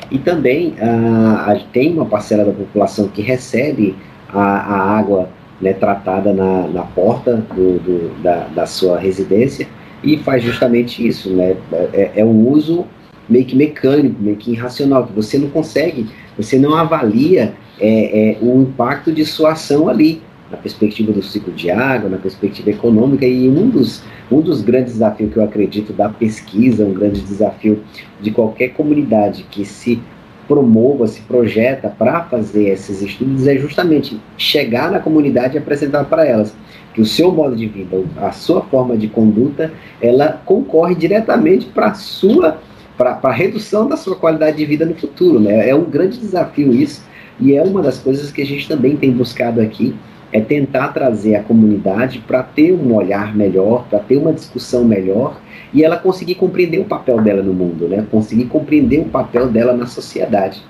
E 0.09 0.17
também 0.17 0.73
a, 0.79 1.51
a, 1.51 1.59
tem 1.71 1.93
uma 1.93 2.05
parcela 2.05 2.43
da 2.43 2.51
população 2.51 3.07
que 3.07 3.21
recebe 3.21 3.95
a, 4.29 4.41
a 4.41 4.97
água 4.97 5.29
né, 5.61 5.73
tratada 5.73 6.33
na, 6.33 6.67
na 6.67 6.83
porta 6.83 7.37
do, 7.55 7.79
do, 7.79 8.21
da, 8.21 8.47
da 8.47 8.65
sua 8.65 8.97
residência 8.97 9.67
e 10.03 10.17
faz 10.17 10.43
justamente 10.43 11.05
isso, 11.05 11.31
né? 11.31 11.55
É, 11.93 12.11
é 12.17 12.25
um 12.25 12.47
uso 12.47 12.85
meio 13.27 13.45
que 13.45 13.55
mecânico, 13.55 14.21
meio 14.21 14.37
que 14.37 14.51
irracional, 14.51 15.05
que 15.05 15.13
você 15.13 15.37
não 15.37 15.49
consegue, 15.49 16.07
você 16.37 16.57
não 16.57 16.75
avalia 16.75 17.53
é, 17.79 18.31
é, 18.31 18.37
o 18.41 18.61
impacto 18.61 19.11
de 19.11 19.25
sua 19.25 19.51
ação 19.51 19.89
ali 19.89 20.21
na 20.49 20.57
perspectiva 20.57 21.11
do 21.11 21.21
ciclo 21.21 21.51
de 21.51 21.69
água, 21.69 22.09
na 22.09 22.17
perspectiva 22.17 22.69
econômica, 22.69 23.25
e 23.25 23.49
um 23.49 23.69
dos, 23.69 24.01
um 24.31 24.39
dos 24.39 24.61
grandes 24.61 24.93
desafios 24.93 25.33
que 25.33 25.37
eu 25.37 25.43
acredito 25.43 25.91
da 25.91 26.07
pesquisa, 26.07 26.85
um 26.85 26.93
grande 26.93 27.19
desafio 27.19 27.83
de 28.21 28.31
qualquer 28.31 28.69
comunidade 28.69 29.45
que 29.51 29.65
se 29.65 29.99
promova, 30.47 31.07
se 31.07 31.21
projeta 31.21 31.89
para 31.89 32.23
fazer 32.23 32.69
esses 32.69 33.01
estudos, 33.01 33.47
é 33.47 33.57
justamente 33.57 34.19
chegar 34.37 34.91
na 34.91 34.99
comunidade 34.99 35.55
e 35.55 35.57
apresentar 35.57 36.05
para 36.05 36.25
elas 36.25 36.55
que 36.93 37.01
o 37.01 37.05
seu 37.05 37.31
modo 37.31 37.55
de 37.55 37.67
vida, 37.67 38.01
a 38.17 38.31
sua 38.31 38.61
forma 38.63 38.97
de 38.97 39.07
conduta, 39.07 39.71
ela 40.01 40.41
concorre 40.45 40.95
diretamente 40.95 41.67
para 41.67 41.87
a 41.87 41.93
sua 41.93 42.59
para 42.97 43.19
a 43.21 43.31
redução 43.31 43.87
da 43.87 43.95
sua 43.95 44.15
qualidade 44.15 44.57
de 44.57 44.65
vida 44.65 44.83
no 44.83 44.95
futuro. 44.95 45.39
Né? 45.39 45.69
É 45.69 45.75
um 45.75 45.83
grande 45.83 46.17
desafio 46.17 46.73
isso, 46.73 47.03
e 47.39 47.53
é 47.53 47.61
uma 47.61 47.83
das 47.83 47.99
coisas 47.99 48.31
que 48.31 48.41
a 48.41 48.45
gente 48.45 48.67
também 48.67 48.95
tem 48.95 49.11
buscado 49.11 49.61
aqui 49.61 49.95
é 50.31 50.41
tentar 50.41 50.89
trazer 50.89 51.35
a 51.35 51.43
comunidade 51.43 52.19
para 52.19 52.43
ter 52.43 52.73
um 52.73 52.93
olhar 52.95 53.35
melhor, 53.35 53.87
para 53.89 53.99
ter 53.99 54.17
uma 54.17 54.33
discussão 54.33 54.83
melhor 54.83 55.39
e 55.73 55.83
ela 55.83 55.97
conseguir 55.97 56.35
compreender 56.35 56.79
o 56.79 56.85
papel 56.85 57.21
dela 57.21 57.41
no 57.41 57.53
mundo, 57.53 57.87
né? 57.87 58.05
Conseguir 58.09 58.45
compreender 58.45 58.99
o 58.99 59.05
papel 59.05 59.49
dela 59.49 59.73
na 59.73 59.85
sociedade. 59.85 60.61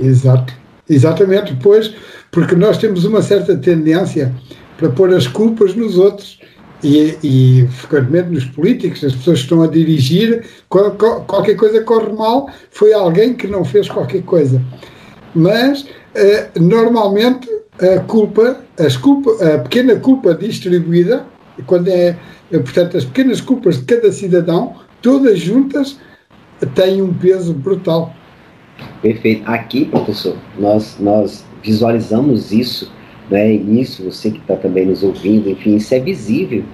Exato, 0.00 0.52
exatamente, 0.88 1.56
pois, 1.62 1.94
porque 2.30 2.54
nós 2.54 2.78
temos 2.78 3.04
uma 3.04 3.22
certa 3.22 3.56
tendência 3.56 4.32
para 4.76 4.88
pôr 4.88 5.14
as 5.14 5.26
culpas 5.26 5.74
nos 5.74 5.96
outros 5.96 6.40
e, 6.82 7.16
e 7.22 7.68
frequentemente 7.68 8.30
nos 8.30 8.44
políticos, 8.44 9.02
as 9.04 9.14
pessoas 9.14 9.38
estão 9.38 9.62
a 9.62 9.66
dirigir, 9.66 10.44
qualquer 10.68 11.54
coisa 11.54 11.82
corre 11.82 12.12
mal, 12.12 12.48
foi 12.70 12.92
alguém 12.92 13.34
que 13.34 13.46
não 13.46 13.64
fez 13.64 13.88
qualquer 13.88 14.22
coisa. 14.22 14.60
Mas, 15.34 15.86
eh, 16.14 16.48
normalmente, 16.60 17.48
a 17.80 18.00
culpa, 18.00 18.60
as 18.78 18.96
culpa, 18.96 19.30
a 19.54 19.58
pequena 19.58 19.96
culpa 19.96 20.34
distribuída, 20.34 21.26
quando 21.66 21.88
é, 21.88 22.16
portanto, 22.50 22.96
as 22.96 23.04
pequenas 23.04 23.40
culpas 23.40 23.78
de 23.78 23.84
cada 23.84 24.10
cidadão, 24.12 24.74
todas 25.02 25.38
juntas, 25.38 25.98
têm 26.74 27.02
um 27.02 27.12
peso 27.12 27.52
brutal. 27.52 28.14
Perfeito. 29.02 29.48
Aqui, 29.48 29.84
professor, 29.84 30.36
nós, 30.58 30.96
nós 30.98 31.44
visualizamos 31.62 32.52
isso, 32.52 32.92
né? 33.30 33.52
isso, 33.52 34.04
você 34.04 34.30
que 34.30 34.38
está 34.38 34.56
também 34.56 34.86
nos 34.86 35.02
ouvindo, 35.02 35.48
enfim, 35.48 35.76
isso 35.76 35.94
é 35.94 36.00
visível. 36.00 36.64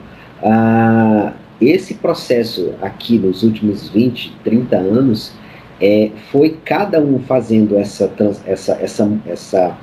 Ah, 0.42 1.34
esse 1.60 1.94
processo 1.94 2.72
aqui 2.80 3.18
nos 3.18 3.42
últimos 3.42 3.88
20, 3.88 4.36
30 4.42 4.76
anos, 4.76 5.32
é, 5.80 6.10
foi 6.30 6.58
cada 6.64 7.00
um 7.00 7.18
fazendo 7.20 7.76
essa, 7.76 8.10
essa, 8.46 8.72
essa, 8.80 9.20
essa 9.26 9.78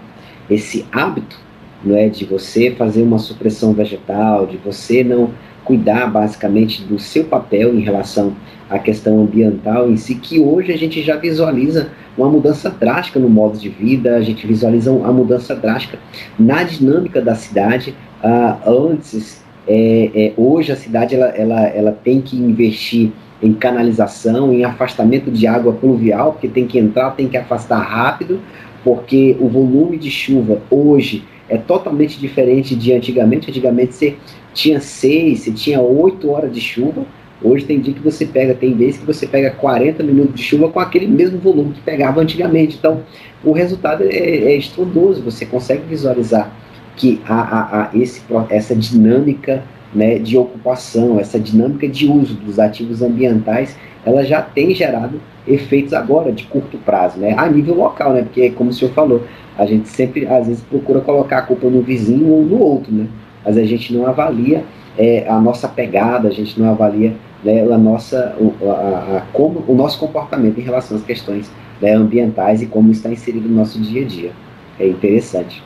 esse 0.49 0.85
hábito 0.91 1.37
não 1.83 1.95
é, 1.95 2.09
de 2.09 2.25
você 2.25 2.71
fazer 2.71 3.03
uma 3.03 3.19
supressão 3.19 3.73
vegetal, 3.73 4.45
de 4.45 4.57
você 4.57 5.03
não 5.03 5.31
cuidar 5.63 6.07
basicamente 6.07 6.81
do 6.83 6.97
seu 6.97 7.25
papel 7.25 7.75
em 7.75 7.81
relação 7.81 8.33
à 8.69 8.79
questão 8.79 9.21
ambiental 9.21 9.89
em 9.89 9.97
si, 9.97 10.15
que 10.15 10.39
hoje 10.39 10.71
a 10.71 10.77
gente 10.77 11.01
já 11.03 11.17
visualiza 11.17 11.89
uma 12.17 12.29
mudança 12.29 12.69
drástica 12.69 13.19
no 13.19 13.29
modo 13.29 13.57
de 13.57 13.69
vida, 13.69 14.15
a 14.15 14.21
gente 14.21 14.47
visualiza 14.47 14.91
uma 14.91 15.11
mudança 15.11 15.53
drástica 15.53 15.99
na 16.39 16.63
dinâmica 16.63 17.21
da 17.21 17.35
cidade. 17.35 17.93
Uh, 18.23 18.89
antes, 18.91 19.43
é, 19.67 20.09
é, 20.15 20.33
hoje 20.37 20.71
a 20.71 20.75
cidade 20.75 21.15
ela, 21.15 21.27
ela, 21.27 21.67
ela 21.67 21.91
tem 21.91 22.21
que 22.21 22.37
investir 22.37 23.11
em 23.43 23.53
canalização, 23.53 24.51
em 24.51 24.63
afastamento 24.63 25.29
de 25.29 25.45
água 25.45 25.73
pluvial, 25.73 26.31
porque 26.31 26.47
tem 26.47 26.65
que 26.65 26.79
entrar, 26.79 27.11
tem 27.11 27.27
que 27.27 27.37
afastar 27.37 27.79
rápido, 27.79 28.39
porque 28.87 29.35
o 29.37 29.49
volume 29.49 29.97
de 29.97 30.09
chuva 30.09 30.61
hoje 30.71 31.25
é 31.49 31.57
totalmente 31.57 32.17
diferente 32.17 32.73
de 32.73 32.93
antigamente. 32.93 33.49
Antigamente 33.49 33.93
você 33.93 34.15
tinha 34.53 34.79
seis, 34.79 35.41
você 35.41 35.51
tinha 35.51 35.81
oito 35.81 36.29
horas 36.29 36.53
de 36.53 36.61
chuva. 36.61 37.05
Hoje 37.43 37.65
tem 37.65 37.81
dia 37.81 37.93
que 37.93 37.99
você 37.99 38.25
pega, 38.25 38.53
tem 38.53 38.73
vezes 38.73 39.01
que 39.01 39.05
você 39.05 39.27
pega 39.27 39.51
40 39.51 40.01
minutos 40.03 40.35
de 40.35 40.41
chuva 40.41 40.69
com 40.69 40.79
aquele 40.79 41.05
mesmo 41.05 41.37
volume 41.37 41.73
que 41.73 41.81
pegava 41.81 42.21
antigamente. 42.21 42.77
Então, 42.79 43.03
o 43.43 43.51
resultado 43.51 44.05
é, 44.05 44.07
é 44.07 44.55
estrondoso. 44.55 45.21
Você 45.21 45.45
consegue 45.45 45.83
visualizar 45.85 46.49
que 46.95 47.19
a 47.27 47.91
esse, 47.93 48.21
essa 48.49 48.73
dinâmica 48.73 49.65
né, 49.93 50.19
de 50.19 50.37
ocupação, 50.37 51.19
essa 51.19 51.39
dinâmica 51.39 51.87
de 51.87 52.07
uso 52.07 52.35
dos 52.35 52.59
ativos 52.59 53.01
ambientais, 53.01 53.77
ela 54.05 54.23
já 54.23 54.41
tem 54.41 54.73
gerado 54.73 55.19
efeitos 55.47 55.93
agora 55.93 56.31
de 56.31 56.43
curto 56.43 56.77
prazo, 56.77 57.19
né? 57.19 57.33
A 57.37 57.47
nível 57.47 57.75
local, 57.75 58.13
né? 58.13 58.21
Porque, 58.21 58.49
como 58.51 58.69
o 58.69 58.73
senhor 58.73 58.93
falou, 58.93 59.23
a 59.57 59.65
gente 59.65 59.87
sempre, 59.87 60.27
às 60.27 60.47
vezes, 60.47 60.63
procura 60.63 60.99
colocar 61.01 61.39
a 61.39 61.41
culpa 61.41 61.69
no 61.69 61.81
vizinho 61.81 62.31
ou 62.31 62.43
no 62.43 62.59
outro, 62.59 62.93
né? 62.93 63.07
Mas 63.45 63.57
a 63.57 63.63
gente 63.63 63.93
não 63.93 64.05
avalia 64.05 64.63
é, 64.97 65.27
a 65.27 65.39
nossa 65.39 65.67
pegada, 65.67 66.27
a 66.27 66.31
gente 66.31 66.59
não 66.59 66.69
avalia 66.69 67.13
né, 67.43 67.61
a 67.61 67.77
nossa, 67.77 68.35
a, 68.61 68.71
a, 68.71 69.17
a, 69.17 69.21
como, 69.31 69.63
o 69.67 69.75
nosso 69.75 69.99
comportamento 69.99 70.59
em 70.59 70.63
relação 70.63 70.97
às 70.97 71.03
questões 71.03 71.49
né, 71.81 71.93
ambientais 71.93 72.61
e 72.61 72.65
como 72.65 72.91
está 72.91 73.09
inserido 73.09 73.47
no 73.47 73.55
nosso 73.55 73.79
dia 73.79 74.03
a 74.03 74.05
dia. 74.05 74.31
É 74.79 74.87
interessante. 74.87 75.63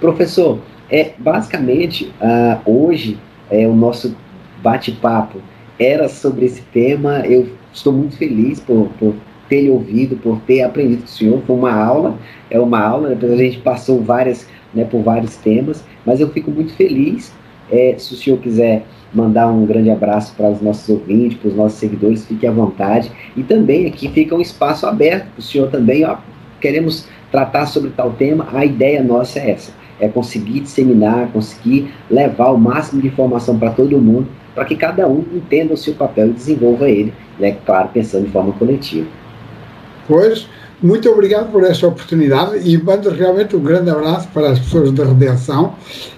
Professor, 0.00 0.58
é, 0.90 1.12
basicamente, 1.18 2.12
uh, 2.20 2.58
hoje, 2.64 3.18
é, 3.50 3.66
o 3.66 3.74
nosso 3.74 4.16
bate-papo 4.62 5.40
era 5.78 6.08
sobre 6.08 6.46
esse 6.46 6.62
tema. 6.62 7.20
Eu 7.26 7.48
estou 7.72 7.92
muito 7.92 8.16
feliz 8.16 8.58
por, 8.60 8.88
por 8.98 9.14
ter 9.48 9.68
ouvido, 9.70 10.16
por 10.16 10.40
ter 10.40 10.62
aprendido 10.62 11.00
com 11.00 11.06
o 11.06 11.08
senhor. 11.08 11.42
Foi 11.46 11.56
uma 11.56 11.72
aula, 11.72 12.18
é 12.50 12.58
uma 12.58 12.80
aula, 12.80 13.10
depois 13.10 13.32
a 13.32 13.36
gente 13.36 13.58
passou 13.58 14.02
várias, 14.02 14.48
né, 14.74 14.84
por 14.84 15.02
vários 15.02 15.36
temas, 15.36 15.84
mas 16.06 16.20
eu 16.20 16.30
fico 16.30 16.50
muito 16.50 16.72
feliz. 16.72 17.32
É, 17.70 17.94
se 17.98 18.14
o 18.14 18.16
senhor 18.16 18.38
quiser 18.38 18.82
mandar 19.12 19.48
um 19.48 19.66
grande 19.66 19.90
abraço 19.90 20.34
para 20.34 20.48
os 20.48 20.62
nossos 20.62 20.88
ouvintes, 20.88 21.36
para 21.36 21.48
os 21.48 21.56
nossos 21.56 21.78
seguidores, 21.78 22.26
fique 22.26 22.46
à 22.46 22.50
vontade. 22.50 23.12
E 23.36 23.42
também 23.42 23.86
aqui 23.86 24.08
fica 24.08 24.34
um 24.34 24.40
espaço 24.40 24.86
aberto 24.86 25.26
para 25.32 25.38
o 25.38 25.42
senhor 25.42 25.70
também, 25.70 26.04
ó, 26.04 26.16
queremos 26.62 27.06
tratar 27.30 27.66
sobre 27.66 27.90
tal 27.90 28.12
tema, 28.12 28.48
a 28.54 28.64
ideia 28.64 29.02
nossa 29.02 29.38
é 29.38 29.50
essa 29.50 29.72
é 30.00 30.08
conseguir 30.08 30.60
disseminar, 30.60 31.28
conseguir 31.32 31.92
levar 32.10 32.50
o 32.50 32.58
máximo 32.58 33.02
de 33.02 33.08
informação 33.08 33.58
para 33.58 33.70
todo 33.70 33.98
mundo, 33.98 34.28
para 34.54 34.64
que 34.64 34.76
cada 34.76 35.06
um 35.06 35.24
entenda 35.32 35.74
o 35.74 35.76
seu 35.76 35.94
papel 35.94 36.28
e 36.28 36.32
desenvolva 36.32 36.88
ele, 36.88 37.12
né, 37.38 37.56
claro, 37.64 37.88
pensando 37.92 38.26
de 38.26 38.32
forma 38.32 38.52
coletiva. 38.52 39.06
Pois, 40.06 40.48
muito 40.82 41.08
obrigado 41.10 41.50
por 41.50 41.64
esta 41.64 41.86
oportunidade 41.86 42.68
e 42.68 42.80
mando 42.80 43.10
realmente 43.10 43.54
um 43.56 43.60
grande 43.60 43.90
abraço 43.90 44.28
para 44.28 44.50
as 44.50 44.58
pessoas 44.58 44.92
da 44.92 45.04
Redenção. 45.04 45.74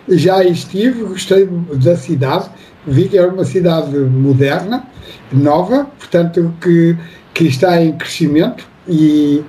Já 0.08 0.44
estive, 0.44 1.02
gostei 1.04 1.46
da 1.46 1.96
cidade, 1.96 2.50
vi 2.86 3.08
que 3.08 3.16
é 3.16 3.26
uma 3.26 3.44
cidade 3.44 3.96
moderna, 3.98 4.84
nova, 5.32 5.86
portanto, 5.98 6.52
que, 6.60 6.96
que 7.32 7.44
está 7.44 7.82
em 7.82 7.92
crescimento 7.92 8.68
e, 8.86 9.42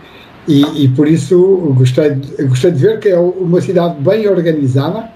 e, 0.47 0.85
e 0.85 0.87
por 0.89 1.07
isso 1.07 1.73
gostei, 1.77 2.17
gostei 2.47 2.71
de 2.71 2.79
ver 2.79 2.99
que 2.99 3.09
é 3.09 3.19
uma 3.19 3.61
cidade 3.61 4.01
bem 4.01 4.27
organizada 4.27 5.09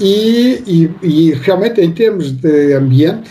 e, 0.00 0.90
e, 1.02 1.06
e 1.06 1.32
realmente 1.34 1.80
em 1.80 1.90
termos 1.92 2.32
de 2.32 2.74
ambiente 2.74 3.30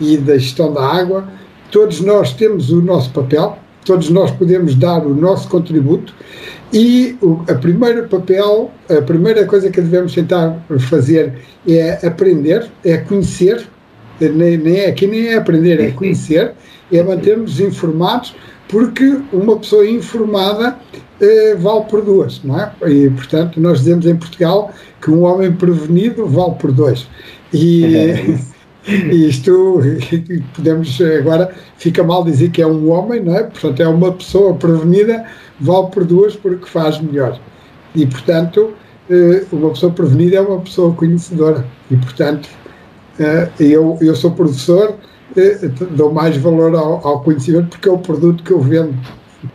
e 0.00 0.16
da 0.16 0.36
gestão 0.36 0.72
da 0.72 0.84
água, 0.84 1.28
todos 1.70 2.00
nós 2.00 2.32
temos 2.34 2.70
o 2.70 2.82
nosso 2.82 3.10
papel 3.10 3.58
todos 3.84 4.10
nós 4.10 4.30
podemos 4.30 4.74
dar 4.74 5.04
o 5.06 5.14
nosso 5.14 5.48
contributo 5.48 6.14
e 6.72 7.16
o 7.20 7.42
a 7.48 7.54
primeiro 7.54 8.08
papel, 8.08 8.70
a 8.88 9.02
primeira 9.02 9.44
coisa 9.44 9.70
que 9.70 9.80
devemos 9.80 10.14
tentar 10.14 10.64
fazer 10.88 11.34
é 11.68 12.06
aprender, 12.06 12.66
é 12.84 12.96
conhecer, 12.96 13.66
nem, 14.28 14.56
nem 14.56 14.80
é 14.80 14.88
aqui 14.88 15.06
nem 15.06 15.28
é 15.28 15.36
aprender, 15.36 15.80
é 15.80 15.90
conhecer, 15.90 16.52
é 16.92 17.02
mantermos 17.02 17.60
informados, 17.60 18.34
porque 18.68 19.20
uma 19.32 19.58
pessoa 19.58 19.86
informada 19.86 20.78
eh, 21.20 21.54
vale 21.56 21.84
por 21.84 22.02
duas, 22.02 22.42
não 22.42 22.58
é? 22.58 22.72
E, 22.88 23.10
portanto, 23.10 23.60
nós 23.60 23.78
dizemos 23.78 24.06
em 24.06 24.16
Portugal 24.16 24.72
que 25.00 25.10
um 25.10 25.22
homem 25.22 25.52
prevenido 25.52 26.26
vale 26.26 26.54
por 26.54 26.72
dois. 26.72 27.06
E, 27.52 27.84
é 27.94 28.38
e 28.88 29.28
isto, 29.28 29.80
podemos 30.54 31.00
agora, 31.00 31.52
fica 31.76 32.02
mal 32.02 32.24
dizer 32.24 32.50
que 32.50 32.60
é 32.60 32.66
um 32.66 32.90
homem, 32.90 33.22
não 33.22 33.36
é? 33.36 33.44
Portanto, 33.44 33.80
é 33.80 33.88
uma 33.88 34.12
pessoa 34.12 34.54
prevenida, 34.54 35.24
vale 35.60 35.88
por 35.88 36.04
duas 36.04 36.34
porque 36.34 36.68
faz 36.68 37.00
melhor. 37.00 37.38
E, 37.94 38.06
portanto, 38.06 38.72
eh, 39.08 39.44
uma 39.52 39.70
pessoa 39.70 39.92
prevenida 39.92 40.36
é 40.36 40.40
uma 40.40 40.60
pessoa 40.60 40.92
conhecedora. 40.94 41.64
E, 41.90 41.96
portanto, 41.96 42.48
eh, 43.18 43.48
eu, 43.60 43.98
eu 44.00 44.14
sou 44.14 44.32
professor, 44.32 44.96
dou 45.90 46.12
mais 46.12 46.36
valor 46.36 46.74
ao, 46.74 47.06
ao 47.06 47.20
conhecimento 47.22 47.68
porque 47.68 47.88
é 47.88 47.92
o 47.92 47.98
produto 47.98 48.42
que 48.42 48.50
eu 48.50 48.60
vendo. 48.60 48.94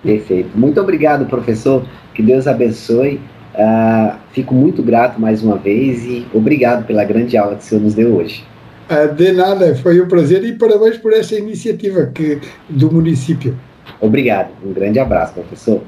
Perfeito. 0.03 0.57
Muito 0.57 0.79
obrigado, 0.79 1.25
professor. 1.25 1.85
Que 2.13 2.21
Deus 2.21 2.47
abençoe. 2.47 3.21
Uh, 3.53 4.15
fico 4.33 4.53
muito 4.53 4.83
grato 4.83 5.19
mais 5.19 5.41
uma 5.41 5.57
vez 5.57 6.03
e 6.05 6.27
obrigado 6.31 6.85
pela 6.85 7.03
grande 7.03 7.35
aula 7.35 7.55
que 7.55 7.63
o 7.63 7.65
senhor 7.65 7.81
nos 7.81 7.95
deu 7.95 8.15
hoje. 8.15 8.45
Ah, 8.89 9.05
de 9.05 9.31
nada, 9.31 9.75
foi 9.75 9.99
um 9.99 10.07
prazer 10.07 10.43
e 10.43 10.53
parabéns 10.53 10.97
por 10.97 11.11
essa 11.11 11.35
iniciativa 11.35 12.05
que, 12.05 12.39
do 12.69 12.91
município. 12.91 13.57
Obrigado, 13.99 14.49
um 14.63 14.71
grande 14.71 14.99
abraço, 14.99 15.33
professor. 15.33 15.81